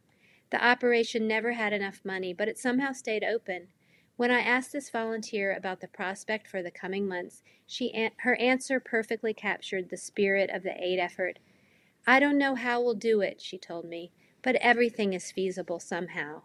[0.51, 3.69] The operation never had enough money, but it somehow stayed open.
[4.17, 8.81] When I asked this volunteer about the prospect for the coming months, she her answer
[8.81, 11.39] perfectly captured the spirit of the aid effort.
[12.07, 16.43] I don't know how we'll do it, she told me, but everything is feasible somehow.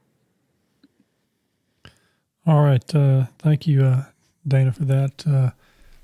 [2.48, 2.96] All right.
[2.96, 4.06] Uh, thank you, uh,
[4.48, 5.26] Dana, for that.
[5.28, 5.52] Uh,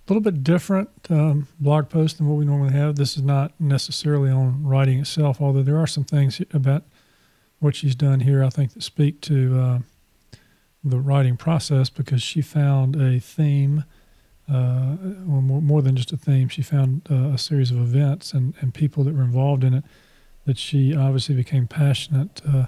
[0.07, 2.95] a little bit different um, blog post than what we normally have.
[2.95, 6.83] This is not necessarily on writing itself, although there are some things about
[7.59, 9.79] what she's done here, I think, that speak to uh,
[10.83, 13.83] the writing process because she found a theme,
[14.47, 16.49] uh, more, more, than just a theme.
[16.49, 19.83] She found uh, a series of events and, and people that were involved in it
[20.45, 22.67] that she obviously became passionate uh,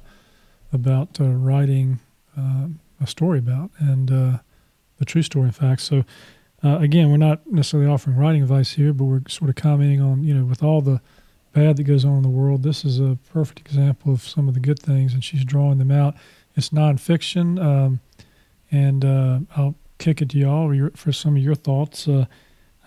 [0.74, 2.00] about uh, writing
[2.36, 4.40] um, a story about, and
[4.98, 5.82] uh, the true story, in fact.
[5.82, 6.04] So,
[6.64, 10.34] again, we're not necessarily offering writing advice here, but we're sort of commenting on, you
[10.34, 11.02] know, with all the
[11.54, 14.54] bad that goes on in the world, this is a perfect example of some of
[14.54, 16.16] the good things, and she's drawing them out.
[16.56, 17.64] It's nonfiction.
[17.64, 18.00] Um,
[18.72, 22.08] and uh, I'll kick it to y'all for some of your thoughts.
[22.08, 22.26] Uh,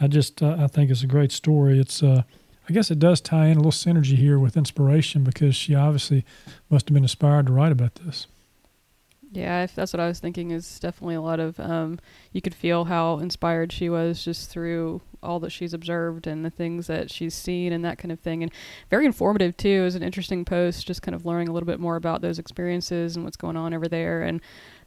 [0.01, 1.79] I just uh, I think it's a great story.
[1.79, 2.23] It's uh,
[2.69, 6.25] I guess it does tie in a little synergy here with inspiration because she obviously
[6.69, 8.27] must have been inspired to write about this.
[9.33, 10.51] Yeah, that's what I was thinking.
[10.51, 12.01] Is definitely a lot of um,
[12.33, 16.51] you could feel how inspired she was just through all that she's observed and the
[16.51, 18.51] things that she's seen and that kind of thing, and
[18.91, 19.83] very informative too.
[19.85, 23.15] Was an interesting post, just kind of learning a little bit more about those experiences
[23.15, 24.41] and what's going on over there, and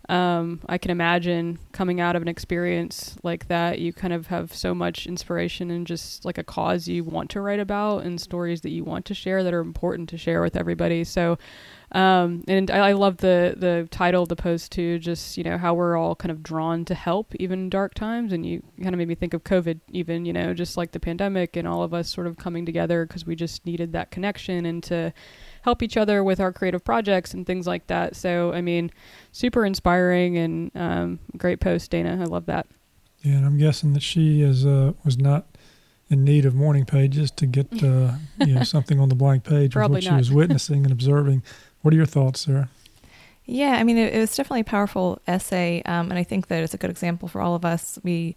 [0.10, 4.54] um, I can imagine coming out of an experience like that, you kind of have
[4.54, 8.60] so much inspiration and just like a cause you want to write about and stories
[8.62, 11.06] that you want to share that are important to share with everybody.
[11.06, 11.38] So,
[11.94, 14.98] um, and I, I, love the the title of the post too.
[14.98, 18.34] Just you know how we're all kind of drawn to help even in dark times,
[18.34, 21.00] and you kind of made me think of COVID, even you know just like the
[21.00, 24.66] pandemic and all of us sort of coming together because we just needed that connection
[24.66, 25.14] and to
[25.62, 28.16] help each other with our creative projects and things like that.
[28.16, 28.92] So, I mean,
[29.32, 32.18] super inspiring and um, great post, Dana.
[32.20, 32.68] I love that.
[33.22, 35.46] Yeah, and I'm guessing that she is uh, was not
[36.10, 39.76] in need of morning pages to get uh, you know something on the blank page
[39.76, 41.44] of what she was witnessing and observing.
[41.84, 42.70] What are your thoughts, Sarah?
[43.46, 46.64] Yeah, I mean, it, it was definitely a powerful essay, um, and I think that
[46.64, 48.00] it's a good example for all of us.
[48.04, 48.36] We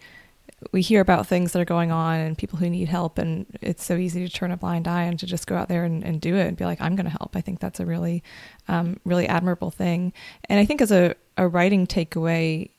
[0.72, 3.84] we hear about things that are going on and people who need help and it's
[3.84, 6.20] so easy to turn a blind eye and to just go out there and, and
[6.20, 7.36] do it and be like i'm going to help.
[7.36, 8.22] I think that's a really
[8.68, 10.12] um, really admirable thing.
[10.48, 12.70] And i think as a, a writing takeaway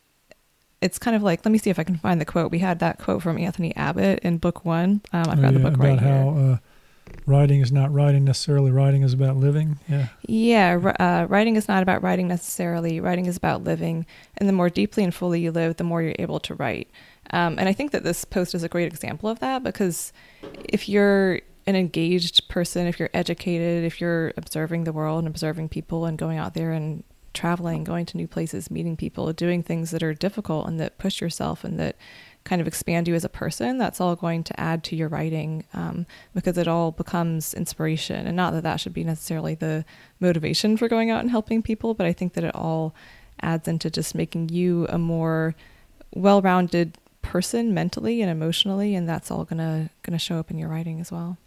[0.81, 2.51] it's kind of like let me see if i can find the quote.
[2.51, 5.01] We had that quote from anthony abbott in book one.
[5.13, 6.53] Um, i've got oh, yeah, the book right how, here.
[6.53, 6.57] uh,
[7.27, 9.77] writing is not writing necessarily writing is about living?
[9.87, 10.07] Yeah.
[10.27, 12.99] Yeah uh, writing is not about writing necessarily.
[12.99, 14.07] Writing is about living.
[14.37, 16.89] And the more deeply and fully you live the more you're able to write.
[17.31, 20.87] Um, and I think that this post is a great example of that because if
[20.89, 26.05] you're an engaged person, if you're educated, if you're observing the world and observing people
[26.05, 27.03] and going out there and
[27.33, 31.19] traveling, going to new places, meeting people, doing things that are difficult and that push
[31.19, 31.97] yourself and that
[32.47, 35.65] kind of expand you as a person, that's all going to add to your writing
[35.73, 38.25] um, because it all becomes inspiration.
[38.25, 39.83] And not that that should be necessarily the
[40.21, 42.95] motivation for going out and helping people, but I think that it all
[43.41, 45.55] adds into just making you a more
[46.15, 50.69] well rounded person mentally and emotionally, and that's all gonna gonna show up in your
[50.69, 51.37] writing as well.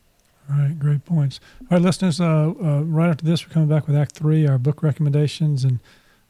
[0.50, 1.40] All right, great points.
[1.62, 4.58] All right, listeners, uh, uh, right after this, we're coming back with Act Three, our
[4.58, 5.80] book recommendations, and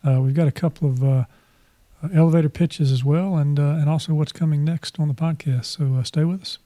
[0.06, 1.24] uh, we've got a couple of uh,
[2.14, 5.66] elevator pitches as well, and uh, and also what's coming next on the podcast.
[5.66, 6.59] So stay with us.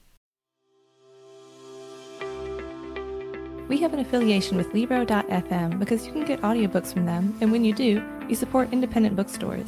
[3.67, 7.65] We have an affiliation with Libro.fm because you can get audiobooks from them, and when
[7.65, 9.67] you do, you support independent bookstores.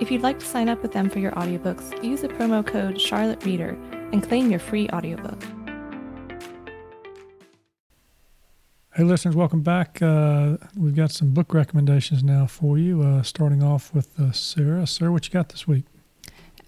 [0.00, 3.00] If you'd like to sign up with them for your audiobooks, use the promo code
[3.00, 3.76] Charlotte Reader
[4.12, 5.42] and claim your free audiobook.
[8.96, 10.00] Hey, listeners, welcome back.
[10.00, 14.86] Uh, we've got some book recommendations now for you, uh, starting off with uh, Sarah.
[14.86, 15.84] Sarah, what you got this week?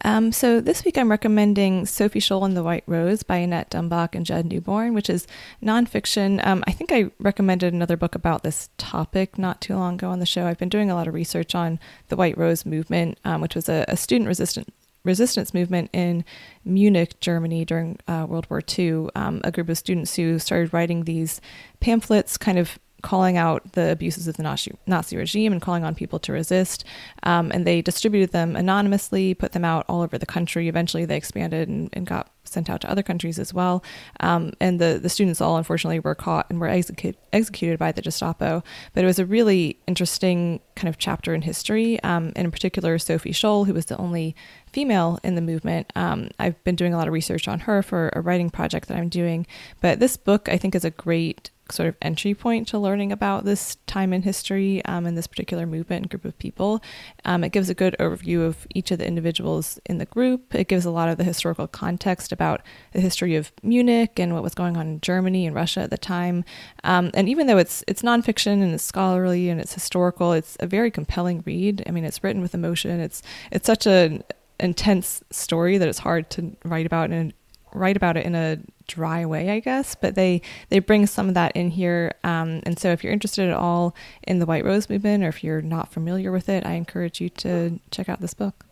[0.05, 4.15] Um, so this week I'm recommending Sophie Scholl and the White Rose by Annette Dumbach
[4.15, 5.27] and Jud Newborn, which is
[5.63, 6.47] nonfiction.
[6.47, 10.19] Um, I think I recommended another book about this topic not too long ago on
[10.19, 10.47] the show.
[10.47, 13.71] I've been doing a lot of research on the White Rose movement, um, which was
[13.71, 14.71] a, a student resistant
[15.09, 16.25] resistance movement in
[16.65, 19.09] Munich, Germany during uh, World War II.
[19.17, 21.41] Um, a group of students who started writing these
[21.81, 25.95] pamphlets, kind of calling out the abuses of the Nazi, Nazi regime and calling on
[25.95, 26.85] people to resist.
[27.23, 30.69] Um, and they distributed them anonymously, put them out all over the country.
[30.69, 33.85] Eventually, they expanded and, and got sent out to other countries as well.
[34.21, 38.03] Um, and the, the students all unfortunately were caught and were execute, executed by the
[38.03, 38.65] Gestapo.
[38.95, 42.03] But it was a really interesting kind of chapter in history.
[42.03, 44.35] Um, and in particular, Sophie Scholl, who was the only
[44.73, 45.93] female in the movement.
[45.95, 48.97] Um, I've been doing a lot of research on her for a writing project that
[48.97, 49.47] I'm doing.
[49.81, 53.45] But this book, I think, is a great sort of entry point to learning about
[53.45, 56.83] this time in history um, and this particular movement and group of people.
[57.25, 60.55] Um, it gives a good overview of each of the individuals in the group.
[60.55, 62.63] It gives a lot of the historical context about
[62.93, 65.99] the history of Munich and what was going on in Germany and Russia at the
[65.99, 66.45] time.
[66.85, 70.67] Um, and even though it's it's nonfiction and it's scholarly and it's historical, it's a
[70.67, 71.83] very compelling read.
[71.87, 73.01] I mean, it's written with emotion.
[73.01, 74.25] It's it's such an
[74.61, 77.33] intense story that it's hard to write about in
[77.75, 79.95] write about it in a dry way, I guess.
[79.95, 82.15] But they they bring some of that in here.
[82.25, 85.43] Um, and so, if you're interested at all in the White Rose movement, or if
[85.45, 88.65] you're not familiar with it, I encourage you to check out this book.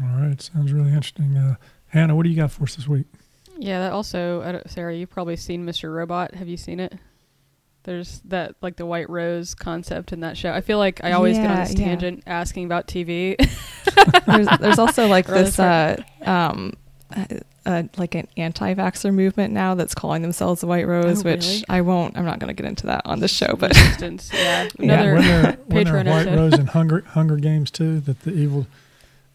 [0.00, 1.36] All right, sounds really interesting.
[1.36, 1.56] Uh,
[1.88, 3.06] Hannah, what do you got for us this week?
[3.58, 5.92] Yeah, that also, Sarah, you've probably seen Mr.
[5.92, 6.34] Robot.
[6.34, 6.94] Have you seen it?
[7.82, 10.52] There's that like the White Rose concept in that show.
[10.52, 11.86] I feel like I always yeah, get on this yeah.
[11.86, 13.36] tangent asking about TV.
[14.26, 16.74] there's, there's, also like this uh, um,
[17.68, 21.64] uh, like an anti-vaxxer movement now that's calling themselves the White Rose, oh, which really?
[21.68, 22.16] I won't.
[22.16, 23.76] I'm not going to get into that on the show, but
[24.32, 25.56] yeah, another yeah.
[25.66, 28.66] When White Rose and Hunger Hunger Games too, that the evil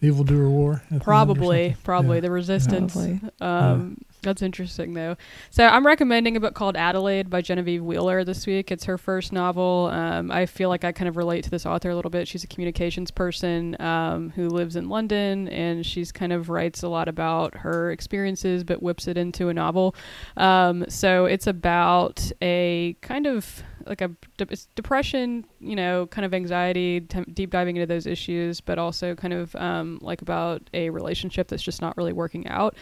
[0.01, 0.81] evil doer war.
[1.01, 2.21] Probably, probably yeah.
[2.21, 2.93] the resistance.
[2.93, 3.21] Probably.
[3.39, 5.15] Um, that's interesting, though.
[5.49, 8.71] So I'm recommending a book called Adelaide by Genevieve Wheeler this week.
[8.71, 9.89] It's her first novel.
[9.91, 12.27] Um, I feel like I kind of relate to this author a little bit.
[12.27, 16.87] She's a communications person um, who lives in London, and she's kind of writes a
[16.87, 19.95] lot about her experiences, but whips it into a novel.
[20.37, 26.33] Um, so it's about a kind of like a de- depression, you know, kind of
[26.33, 30.89] anxiety, t- deep diving into those issues, but also kind of um, like about a
[30.89, 32.75] relationship that's just not really working out.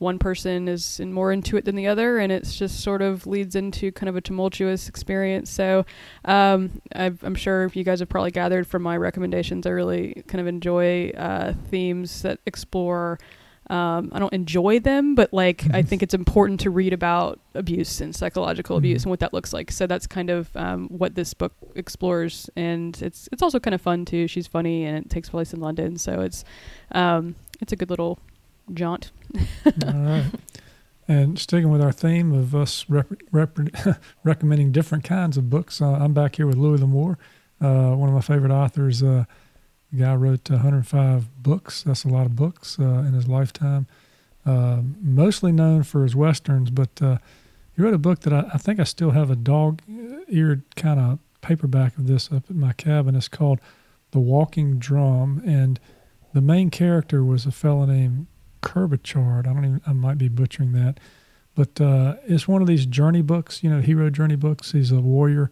[0.00, 3.26] One person is in more into it than the other, and it's just sort of
[3.26, 5.50] leads into kind of a tumultuous experience.
[5.50, 5.84] So
[6.24, 9.66] um, i am sure you guys have probably gathered from my recommendations.
[9.66, 13.18] I really kind of enjoy uh, themes that explore.
[13.68, 15.76] Um, I don't enjoy them, but like mm-hmm.
[15.76, 18.86] I think it's important to read about abuse and psychological mm-hmm.
[18.86, 19.70] abuse and what that looks like.
[19.70, 23.82] So that's kind of um, what this book explores, and it's it's also kind of
[23.82, 24.26] fun too.
[24.28, 26.42] She's funny, and it takes place in London, so it's
[26.92, 28.18] um, it's a good little
[28.74, 29.10] jaunt.
[29.86, 30.24] All right.
[31.08, 33.58] And sticking with our theme of us rep- rep-
[34.24, 37.18] recommending different kinds of books, uh, I'm back here with Louis L'Amour,
[37.60, 39.02] uh, one of my favorite authors.
[39.02, 39.24] Uh,
[39.92, 41.82] the guy wrote 105 books.
[41.82, 43.88] That's a lot of books uh, in his lifetime.
[44.46, 47.18] Uh, mostly known for his westerns, but uh,
[47.74, 51.18] he wrote a book that I, I think I still have a dog-eared kind of
[51.40, 53.16] paperback of this up at my cabin.
[53.16, 53.60] It's called
[54.12, 55.80] The Walking Drum, and
[56.32, 58.28] the main character was a fellow named
[58.62, 59.46] Kerbichard.
[59.46, 59.80] I don't even.
[59.86, 60.98] I might be butchering that,
[61.54, 63.62] but uh, it's one of these journey books.
[63.62, 64.72] You know, hero journey books.
[64.72, 65.50] He's a warrior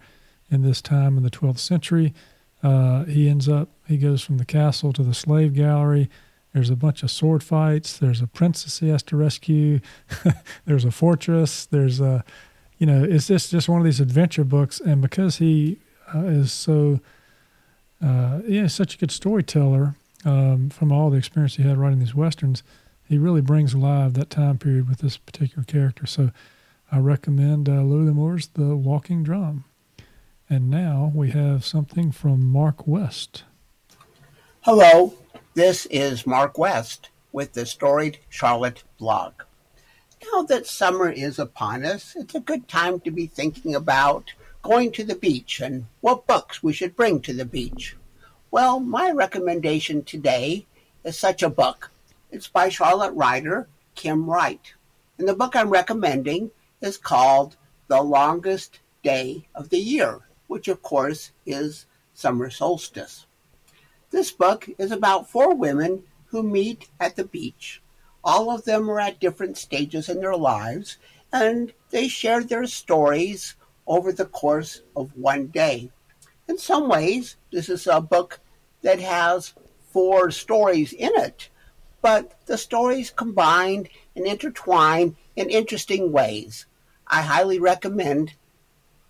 [0.50, 2.14] in this time in the 12th century.
[2.62, 3.68] Uh, he ends up.
[3.86, 6.08] He goes from the castle to the slave gallery.
[6.52, 7.98] There's a bunch of sword fights.
[7.98, 9.80] There's a princess he has to rescue.
[10.64, 11.66] there's a fortress.
[11.66, 12.24] There's a,
[12.78, 14.80] you know, it's just just one of these adventure books.
[14.80, 15.78] And because he
[16.14, 17.00] uh, is so,
[18.02, 19.94] uh, yeah, such a good storyteller
[20.24, 22.62] um, from all the experience he had writing these westerns,
[23.08, 26.06] he really brings alive that time period with this particular character.
[26.06, 26.30] So
[26.92, 29.64] I recommend uh, Louis L'Amour's The Walking Drum.
[30.50, 33.44] And now we have something from Mark West.
[34.60, 35.14] Hello,
[35.54, 39.32] this is Mark West with the Storied Charlotte blog.
[40.32, 44.32] Now that summer is upon us, it's a good time to be thinking about
[44.62, 47.96] going to the beach and what books we should bring to the beach.
[48.50, 50.66] Well, my recommendation today
[51.04, 51.90] is such a book
[52.30, 54.74] it's by Charlotte writer Kim Wright.
[55.18, 56.50] And the book I'm recommending
[56.80, 57.56] is called
[57.88, 63.26] The Longest Day of the Year, which of course is summer solstice.
[64.10, 67.82] This book is about four women who meet at the beach.
[68.22, 70.98] All of them are at different stages in their lives,
[71.32, 73.54] and they share their stories
[73.86, 75.90] over the course of one day.
[76.46, 78.40] In some ways, this is a book
[78.82, 79.54] that has
[79.90, 81.48] four stories in it,
[82.02, 86.66] but the stories combined and intertwine in interesting ways.
[87.06, 88.34] I highly recommend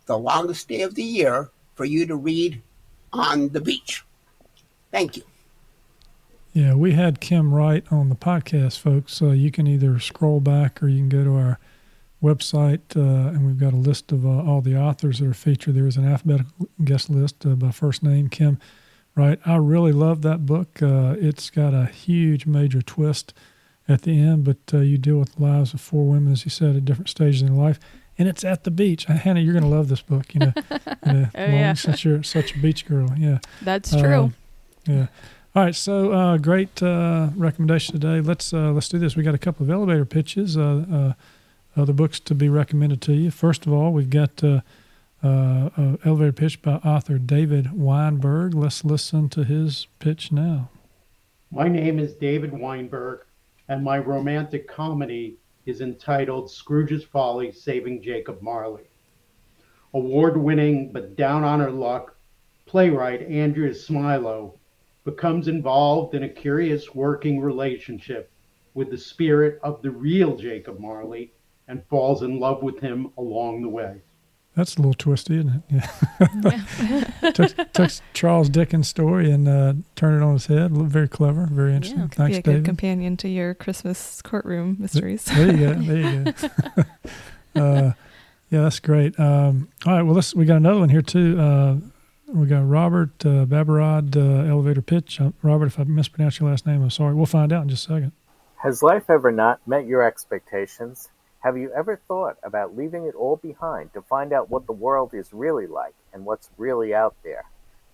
[0.07, 2.63] The Longest Day of the Year for you to read
[3.13, 4.05] on the beach.
[4.91, 5.23] Thank you.
[6.53, 9.15] Yeah, we had Kim Wright on the podcast, folks.
[9.15, 11.59] So you can either scroll back or you can go to our
[12.23, 15.75] website, uh, and we've got a list of uh, all the authors that are featured.
[15.75, 18.59] There is an alphabetical guest list uh, by first name, Kim
[19.19, 19.41] Wright.
[19.45, 20.81] I really love that book.
[20.81, 23.35] Uh, it's got a huge, major twist
[23.89, 26.51] at the end, but uh, you deal with the lives of four women, as you
[26.51, 27.81] said, at different stages in life.
[28.17, 29.07] And it's at the beach.
[29.07, 30.33] Hannah, you're going to love this book.
[30.35, 30.53] You know,
[31.07, 31.73] you know Oh, yeah.
[31.75, 33.09] since you're such a beach girl.
[33.17, 33.39] Yeah.
[33.63, 34.15] That's true.
[34.25, 34.35] Um,
[34.87, 35.07] yeah.
[35.57, 35.75] All right.
[35.75, 38.21] So uh, great uh, recommendation today.
[38.21, 39.17] Let's uh, let's do this.
[39.17, 40.57] We got a couple of elevator pitches.
[40.57, 40.85] Uh,
[41.77, 43.31] uh, other books to be recommended to you.
[43.31, 44.43] First of all, we've got
[45.23, 48.55] uh, uh, elevator pitch by author David Weinberg.
[48.55, 50.71] Let's listen to his pitch now.
[51.51, 53.25] My name is David Weinberg,
[53.69, 58.85] and my romantic comedy is entitled Scrooge's Folly Saving Jacob Marley.
[59.95, 62.17] Award winning but down on her luck,
[62.67, 64.59] playwright Andrea Smilo
[65.05, 68.31] becomes involved in a curious working relationship
[68.75, 71.33] with the spirit of the real Jacob Marley
[71.67, 74.01] and falls in love with him along the way.
[74.59, 75.85] That's a little twisty, isn't it?
[77.23, 77.31] Yeah.
[77.31, 80.73] took, took Charles Dickens' story and uh, turned it on its head.
[80.73, 82.01] Very clever, very interesting.
[82.01, 82.07] Yeah.
[82.07, 82.65] Be Thanks, a good David.
[82.65, 85.27] companion to your Christmas courtroom mysteries.
[85.27, 85.75] There you go.
[85.75, 86.83] There you go.
[87.63, 87.93] uh,
[88.51, 89.17] yeah, that's great.
[89.21, 90.03] Um, all right.
[90.03, 90.35] Well, let's.
[90.35, 91.39] We got another one here too.
[91.39, 91.77] Uh,
[92.27, 95.21] we got Robert uh, Babirad, uh, elevator pitch.
[95.21, 97.15] Uh, Robert, if I mispronounced your last name, I'm sorry.
[97.15, 98.13] We'll find out in just a second.
[98.57, 101.11] Has life ever not met your expectations?
[101.41, 105.15] Have you ever thought about leaving it all behind to find out what the world
[105.15, 107.45] is really like and what's really out there?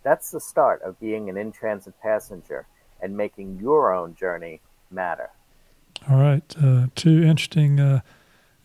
[0.03, 2.67] That's the start of being an in transit passenger
[3.01, 5.31] and making your own journey matter.
[6.09, 6.43] All right.
[6.63, 8.01] Uh, two interesting uh,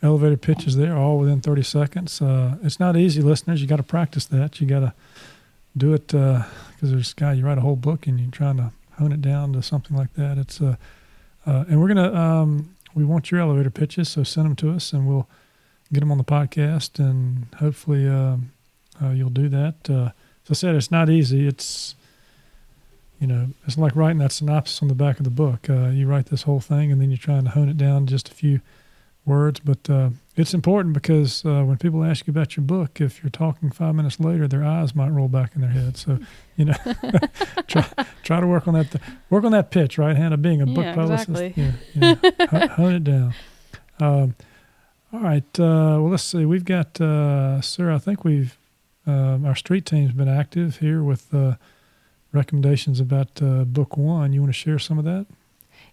[0.01, 2.21] elevator pitches there, all within 30 seconds.
[2.21, 3.61] Uh, it's not easy, listeners.
[3.61, 4.61] You got to practice that.
[4.61, 4.93] You got to
[5.77, 6.45] do it because
[6.81, 9.61] there's guy you write a whole book and you're trying to hone it down to
[9.61, 10.37] something like that.
[10.37, 10.75] It's uh,
[11.45, 14.93] uh, and we're gonna um, we want your elevator pitches, so send them to us
[14.93, 15.27] and we'll
[15.91, 18.51] get them on the podcast and hopefully um
[19.01, 19.75] uh, you'll do that.
[19.89, 20.11] Uh,
[20.45, 21.47] as I said, it's not easy.
[21.47, 21.95] It's
[23.19, 25.69] you know, it's like writing that synopsis on the back of the book.
[25.69, 28.29] Uh, you write this whole thing, and then you're trying to hone it down just
[28.29, 28.61] a few
[29.25, 29.59] words.
[29.59, 33.29] But uh, it's important because uh, when people ask you about your book, if you're
[33.29, 35.97] talking five minutes later, their eyes might roll back in their head.
[35.97, 36.19] So,
[36.55, 36.75] you know,
[37.67, 37.85] try
[38.23, 38.95] try to work on that.
[39.29, 40.37] work on that pitch, right, Hannah?
[40.37, 41.73] Being a book Yeah, publicist, exactly.
[41.95, 42.47] yeah, yeah.
[42.47, 43.33] Ho- hone it down.
[43.99, 44.35] Um,
[45.11, 45.59] all right.
[45.59, 46.45] Uh, well, let's see.
[46.45, 47.95] We've got uh, Sarah.
[47.95, 48.57] I think we've
[49.07, 51.55] um, our street team's been active here with uh,
[52.31, 54.33] recommendations about uh, book one.
[54.33, 55.25] You want to share some of that?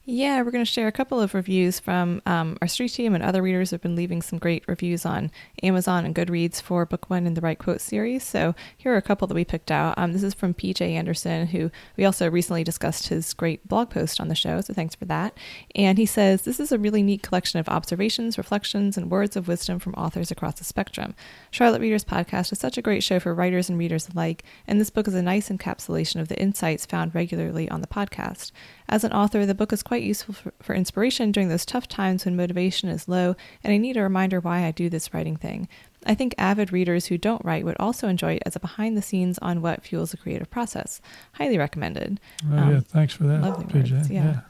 [0.09, 3.25] Yeah, we're going to share a couple of reviews from um, our street team and
[3.25, 5.33] other readers have been leaving some great reviews on
[5.65, 8.23] Amazon and Goodreads for Book One in the Write Quote series.
[8.23, 9.99] So here are a couple that we picked out.
[9.99, 14.21] Um, this is from PJ Anderson, who we also recently discussed his great blog post
[14.21, 14.61] on the show.
[14.61, 15.37] So thanks for that.
[15.75, 19.49] And he says this is a really neat collection of observations, reflections, and words of
[19.49, 21.17] wisdom from authors across the spectrum.
[21.51, 24.91] Charlotte Readers Podcast is such a great show for writers and readers alike, and this
[24.91, 28.53] book is a nice encapsulation of the insights found regularly on the podcast.
[28.89, 32.25] As an author, the book is quite useful for, for inspiration during those tough times
[32.25, 33.35] when motivation is low,
[33.65, 35.69] and I need a reminder why I do this writing thing.
[36.07, 39.03] I think avid readers who don't write would also enjoy it as a behind the
[39.03, 41.01] scenes on what fuels the creative process.
[41.33, 42.21] Highly recommended.
[42.49, 42.81] Oh, Um, yeah.
[42.81, 43.93] Thanks for that, lovely PJ.
[43.93, 44.41] words, yeah.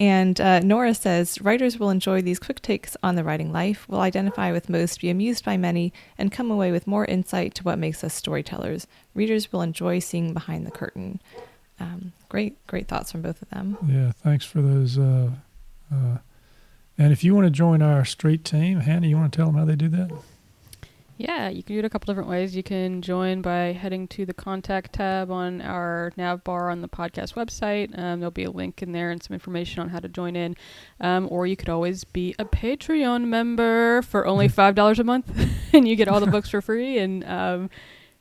[0.00, 3.98] And uh, Nora says writers will enjoy these quick takes on the writing life, will
[3.98, 7.80] identify with most, be amused by many, and come away with more insight to what
[7.80, 8.86] makes us storytellers.
[9.14, 11.20] Readers will enjoy seeing behind the curtain.
[11.80, 13.78] Um, great, great thoughts from both of them.
[13.88, 14.98] Yeah, thanks for those.
[14.98, 15.30] Uh,
[15.92, 16.18] uh,
[16.96, 19.56] and if you want to join our street team, Hannah, you want to tell them
[19.56, 20.10] how they do that?
[21.18, 22.54] Yeah, you can do it a couple different ways.
[22.54, 26.88] You can join by heading to the contact tab on our nav bar on the
[26.88, 27.96] podcast website.
[27.98, 30.54] Um, there'll be a link in there and some information on how to join in.
[31.00, 35.88] Um, or you could always be a Patreon member for only $5 a month, and
[35.88, 36.98] you get all the books for free.
[36.98, 37.70] And um,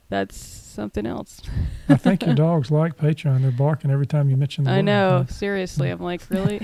[0.10, 1.42] that's something else.
[1.90, 3.42] I think your dogs like Patreon.
[3.42, 5.10] They're barking every time you mention the I know.
[5.10, 6.62] Uh, Seriously, I'm like, really?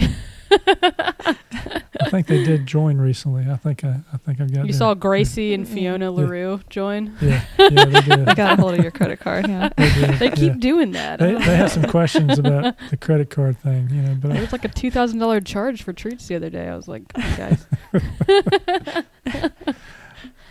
[0.52, 3.50] I think they did join recently.
[3.50, 4.68] I think I, I think I've got.
[4.68, 7.18] you their- saw Gracie and Fiona LaRue join?
[7.20, 8.30] Yeah, yeah, they did.
[8.30, 9.48] I got a hold of your credit card.
[9.48, 9.70] Yeah.
[9.76, 10.60] They, did, They keep yeah.
[10.60, 11.18] doing that.
[11.20, 14.16] They, don't they had some questions about the credit card thing, you know.
[14.22, 16.68] But it was like a two thousand dollar charge for treats the other day.
[16.68, 17.66] I was like, "Come guys.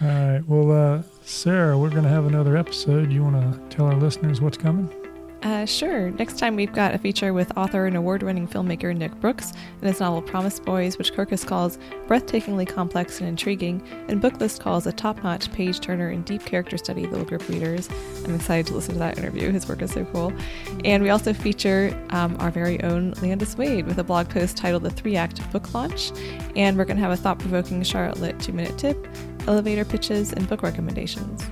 [0.01, 0.43] all right.
[0.49, 3.13] Well, uh, Sarah, we're going to have another episode.
[3.13, 4.91] You want to tell our listeners what's coming?
[5.43, 6.11] Uh, sure.
[6.13, 9.89] Next time we've got a feature with author and award winning filmmaker Nick Brooks and
[9.89, 14.93] his novel Promise Boys, which Kirkus calls breathtakingly complex and intriguing, and Booklist calls a
[14.93, 17.89] top notch page turner and deep character study that will grip readers.
[18.25, 19.51] I'm excited to listen to that interview.
[19.51, 20.33] His work is so cool.
[20.85, 24.85] And we also feature um, our very own Landis Wade with a blog post titled
[24.85, 26.13] The Three Act Book Launch.
[26.55, 29.09] And we're going to have a thought provoking Charlotte two minute tip,
[29.47, 31.43] elevator pitches, and book recommendations.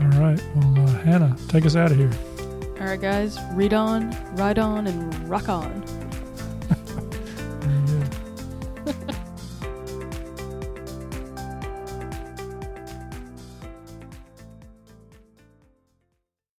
[0.00, 0.42] All right.
[0.56, 2.10] Well, uh, Hannah, take us out of here.
[2.80, 3.38] All right, guys.
[3.52, 5.84] Read on, ride on, and rock on.